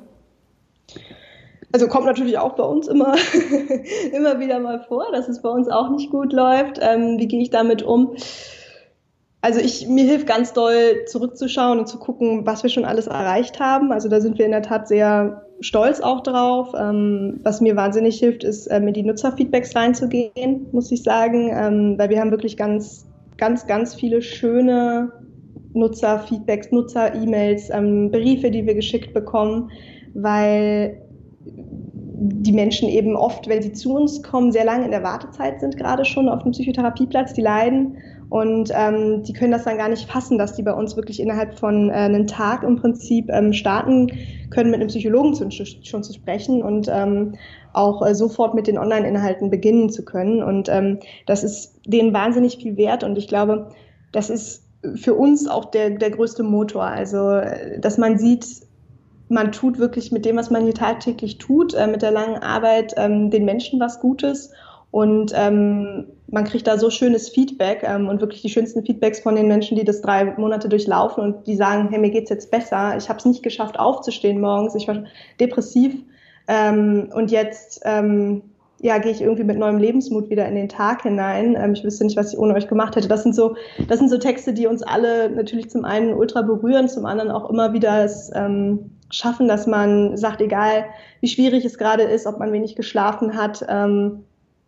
Also 1.74 1.90
kommt 1.90 2.06
natürlich 2.06 2.38
auch 2.38 2.54
bei 2.54 2.64
uns 2.64 2.88
immer, 2.88 3.16
immer 4.14 4.40
wieder 4.40 4.60
mal 4.60 4.80
vor, 4.88 5.12
dass 5.12 5.28
es 5.28 5.42
bei 5.42 5.50
uns 5.50 5.68
auch 5.68 5.90
nicht 5.90 6.10
gut 6.10 6.32
läuft. 6.32 6.80
Ähm, 6.82 7.20
wie 7.20 7.28
gehe 7.28 7.42
ich 7.42 7.50
damit 7.50 7.84
um? 7.84 8.16
Also 9.42 9.60
ich, 9.60 9.88
mir 9.88 10.04
hilft 10.04 10.28
ganz 10.28 10.54
doll 10.54 11.06
zurückzuschauen 11.06 11.80
und 11.80 11.88
zu 11.88 12.00
gucken, 12.00 12.46
was 12.46 12.64
wir 12.64 12.70
schon 12.70 12.86
alles 12.86 13.08
erreicht 13.08 13.60
haben. 13.60 13.92
Also 13.92 14.10
da 14.10 14.20
sind 14.20 14.38
wir 14.38 14.46
in 14.46 14.52
der 14.52 14.64
Tat 14.64 14.88
sehr 14.88 15.44
stolz 15.60 16.00
auch 16.00 16.22
drauf. 16.22 16.74
Ähm, 16.78 17.40
was 17.44 17.62
mir 17.62 17.76
wahnsinnig 17.76 18.20
hilft, 18.20 18.44
ist, 18.44 18.68
äh, 18.68 18.80
mir 18.80 18.94
die 18.94 19.04
Nutzerfeedbacks 19.04 19.76
reinzugehen, 19.76 20.66
muss 20.72 20.92
ich 20.92 21.04
sagen, 21.04 21.52
ähm, 21.54 21.96
weil 21.98 22.10
wir 22.10 22.20
haben 22.20 22.32
wirklich 22.32 22.58
ganz, 22.58 23.08
ganz, 23.38 23.68
ganz 23.68 23.94
viele 23.94 24.22
schöne 24.22 25.12
Nutzerfeedbacks, 25.74 26.72
Nutzer-E-Mails, 26.72 27.70
ähm, 27.70 28.10
Briefe, 28.10 28.50
die 28.50 28.66
wir 28.66 28.74
geschickt 28.74 29.14
bekommen, 29.14 29.70
weil 30.16 31.02
die 32.20 32.52
Menschen 32.52 32.90
eben 32.90 33.16
oft, 33.16 33.48
wenn 33.48 33.62
sie 33.62 33.74
zu 33.74 33.94
uns 33.94 34.24
kommen, 34.24 34.52
sehr 34.52 34.66
lange 34.66 34.86
in 34.86 34.92
der 34.92 35.04
Wartezeit 35.04 35.60
sind, 35.60 35.78
gerade 35.78 36.04
schon 36.04 36.28
auf 36.28 36.42
dem 36.42 36.52
Psychotherapieplatz, 36.52 37.34
die 37.34 37.42
leiden. 37.42 37.98
Und 38.30 38.72
ähm, 38.74 39.24
die 39.24 39.32
können 39.32 39.54
das 39.54 39.64
dann 39.64 39.78
gar 39.78 39.88
nicht 39.88 40.10
fassen, 40.10 40.38
dass 40.38 40.54
die 40.54 40.64
bei 40.64 40.74
uns 40.74 40.96
wirklich 40.98 41.22
innerhalb 41.22 41.58
von 41.58 41.90
äh, 41.90 41.94
einem 41.94 42.28
Tag 42.28 42.64
im 42.64 42.76
Prinzip 42.76 43.30
ähm, 43.30 43.54
starten 43.54 44.12
können, 44.50 44.70
mit 44.70 44.82
einem 44.82 44.90
Psychologen 44.90 45.34
zu, 45.34 45.50
schon 45.50 46.04
zu 46.04 46.14
sprechen 46.14 46.62
und 46.62 46.90
ähm, 46.92 47.36
auch 47.72 48.06
äh, 48.06 48.14
sofort 48.14 48.54
mit 48.54 48.68
den 48.68 48.78
Online-Inhalten 48.78 49.50
beginnen 49.50 49.90
zu 49.90 50.04
können. 50.04 50.44
Und 50.44 50.68
ähm, 50.68 51.00
das 51.26 51.44
ist 51.44 51.80
denen 51.86 52.14
wahnsinnig 52.14 52.58
viel 52.58 52.76
wert. 52.76 53.04
Und 53.04 53.18
ich 53.18 53.30
glaube, 53.30 53.70
das 54.12 54.30
ist 54.30 54.68
für 54.96 55.14
uns 55.14 55.48
auch 55.48 55.66
der, 55.66 55.92
der 55.92 56.12
größte 56.12 56.44
Motor. 56.44 56.84
Also, 56.84 57.30
äh, 57.32 57.80
dass 57.80 57.98
man 57.98 58.18
sieht, 58.18 58.46
man 59.30 59.52
tut 59.54 59.80
wirklich 59.80 60.12
mit 60.12 60.26
dem, 60.26 60.36
was 60.36 60.50
man 60.50 60.64
hier 60.64 60.74
tagtäglich 60.74 61.38
tut, 61.38 61.74
äh, 61.74 61.88
mit 61.88 62.02
der 62.02 62.12
langen 62.12 62.42
Arbeit, 62.42 62.94
ähm, 62.98 63.30
den 63.30 63.46
Menschen 63.46 63.80
was 63.80 64.02
Gutes. 64.02 64.52
Und 64.92 65.34
ähm, 65.36 66.08
man 66.30 66.44
kriegt 66.44 66.68
da 66.68 66.78
so 66.78 66.90
schönes 66.90 67.30
Feedback 67.30 67.84
ähm, 67.84 68.10
und 68.10 68.22
wirklich 68.22 68.42
die 68.42 68.50
schönsten 68.50 68.86
Feedbacks 68.86 69.20
von 69.20 69.36
den 69.36 69.48
Menschen, 69.48 69.78
die 69.78 69.86
das 69.86 70.02
drei 70.02 70.26
Monate 70.38 70.70
durchlaufen 70.70 71.24
und 71.24 71.48
die 71.48 71.56
sagen, 71.56 71.88
hey, 71.90 72.00
mir 72.00 72.12
geht's 72.12 72.30
jetzt 72.30 72.52
besser. 72.52 72.98
Ich 72.98 73.10
habe 73.10 73.20
es 73.20 73.26
nicht 73.26 73.44
geschafft, 73.44 73.80
aufzustehen 73.80 74.42
morgens. 74.42 74.76
Ich 74.76 74.88
war 74.88 75.04
depressiv 75.40 75.96
ähm, 76.48 77.10
und 77.14 77.32
jetzt 77.32 77.82
ähm, 77.86 78.42
ja, 78.80 79.00
gehe 79.00 79.12
ich 79.12 79.22
irgendwie 79.22 79.44
mit 79.44 79.58
neuem 79.58 79.78
Lebensmut 79.78 80.30
wieder 80.30 80.48
in 80.48 80.56
den 80.56 80.70
Tag 80.70 81.04
hinein. 81.04 81.56
Ähm, 81.56 81.74
ich 81.74 81.84
wüsste 81.84 82.04
nicht, 82.04 82.18
was 82.18 82.34
ich 82.34 82.40
ohne 82.40 82.54
euch 82.54 82.68
gemacht 82.68 82.96
hätte. 82.96 83.08
Das 83.08 83.24
sind 83.24 83.34
so, 83.34 83.56
das 83.88 84.00
sind 84.00 84.10
so 84.10 84.18
Texte, 84.18 84.54
die 84.54 84.68
uns 84.68 84.84
alle 84.84 85.30
natürlich 85.30 85.70
zum 85.70 85.86
einen 85.86 86.14
ultra 86.14 86.42
berühren, 86.42 86.90
zum 86.90 87.06
anderen 87.06 87.32
auch 87.32 87.50
immer 87.50 87.74
wieder 87.74 88.04
es 88.04 88.32
ähm, 88.36 88.92
schaffen, 89.10 89.48
dass 89.48 89.66
man 89.66 90.18
sagt, 90.18 90.42
egal 90.42 90.86
wie 91.22 91.28
schwierig 91.28 91.66
es 91.66 91.78
gerade 91.78 92.04
ist, 92.04 92.28
ob 92.28 92.38
man 92.38 92.52
wenig 92.52 92.76
geschlafen 92.76 93.36
hat, 93.36 93.66
ähm, 93.68 94.26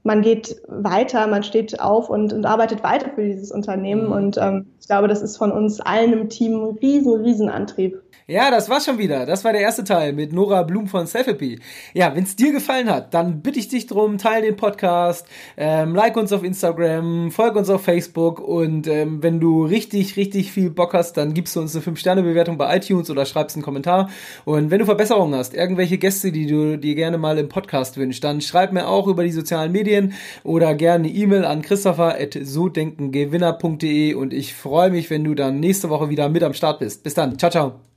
man 0.09 0.23
geht 0.23 0.59
weiter, 0.67 1.27
man 1.27 1.43
steht 1.43 1.79
auf 1.79 2.09
und, 2.09 2.33
und 2.33 2.47
arbeitet 2.47 2.81
weiter 2.81 3.11
für 3.13 3.23
dieses 3.23 3.51
Unternehmen. 3.51 4.07
Mhm. 4.07 4.11
Und 4.11 4.37
ähm, 4.37 4.65
ich 4.81 4.87
glaube, 4.87 5.07
das 5.07 5.21
ist 5.21 5.37
von 5.37 5.51
uns 5.51 5.79
allen 5.81 6.13
im 6.13 6.29
Team 6.29 6.53
ein 6.53 6.77
riesen, 6.81 7.21
riesen 7.21 7.47
Antrieb. 7.47 8.01
Ja, 8.29 8.51
das 8.51 8.69
war's 8.69 8.85
schon 8.85 8.99
wieder. 8.99 9.25
Das 9.25 9.43
war 9.43 9.53
der 9.53 9.61
erste 9.61 9.83
Teil 9.83 10.13
mit 10.13 10.33
Nora 10.33 10.61
Blum 10.61 10.85
von 10.85 11.07
Selfie. 11.07 11.59
Ja, 11.95 12.15
wenn's 12.15 12.35
dir 12.35 12.51
gefallen 12.51 12.87
hat, 12.87 13.15
dann 13.15 13.41
bitte 13.41 13.57
ich 13.57 13.69
dich 13.69 13.87
drum, 13.87 14.19
teile 14.19 14.45
den 14.45 14.55
Podcast, 14.55 15.25
ähm, 15.57 15.95
like 15.95 16.15
uns 16.15 16.31
auf 16.31 16.43
Instagram, 16.43 17.31
folge 17.31 17.57
uns 17.57 17.71
auf 17.71 17.83
Facebook 17.83 18.39
und 18.39 18.85
ähm, 18.85 19.23
wenn 19.23 19.39
du 19.39 19.65
richtig, 19.65 20.15
richtig 20.15 20.51
viel 20.51 20.69
Bock 20.69 20.93
hast, 20.93 21.13
dann 21.13 21.33
gibst 21.33 21.55
du 21.55 21.59
uns 21.59 21.75
eine 21.75 21.83
5-Sterne-Bewertung 21.83 22.59
bei 22.59 22.77
iTunes 22.77 23.09
oder 23.09 23.25
schreibst 23.25 23.55
einen 23.55 23.63
Kommentar. 23.63 24.11
Und 24.45 24.69
wenn 24.69 24.77
du 24.77 24.85
Verbesserungen 24.85 25.33
hast, 25.33 25.55
irgendwelche 25.55 25.97
Gäste, 25.97 26.31
die 26.31 26.45
du 26.45 26.77
dir 26.77 26.93
gerne 26.93 27.17
mal 27.17 27.39
im 27.39 27.49
Podcast 27.49 27.97
wünschst, 27.97 28.23
dann 28.23 28.41
schreib 28.41 28.73
mir 28.73 28.87
auch 28.87 29.07
über 29.07 29.23
die 29.23 29.31
sozialen 29.31 29.71
Medien 29.71 29.98
oder 30.43 30.75
gerne 30.75 31.05
eine 31.05 31.13
E-Mail 31.13 31.45
an 31.45 31.61
christopher.sodenkengewinner.de 31.61 34.13
und 34.13 34.33
ich 34.33 34.53
freue 34.53 34.91
mich, 34.91 35.09
wenn 35.09 35.23
du 35.23 35.35
dann 35.35 35.59
nächste 35.59 35.89
Woche 35.89 36.09
wieder 36.09 36.29
mit 36.29 36.43
am 36.43 36.53
Start 36.53 36.79
bist. 36.79 37.03
Bis 37.03 37.13
dann. 37.13 37.37
Ciao, 37.37 37.51
ciao. 37.51 37.88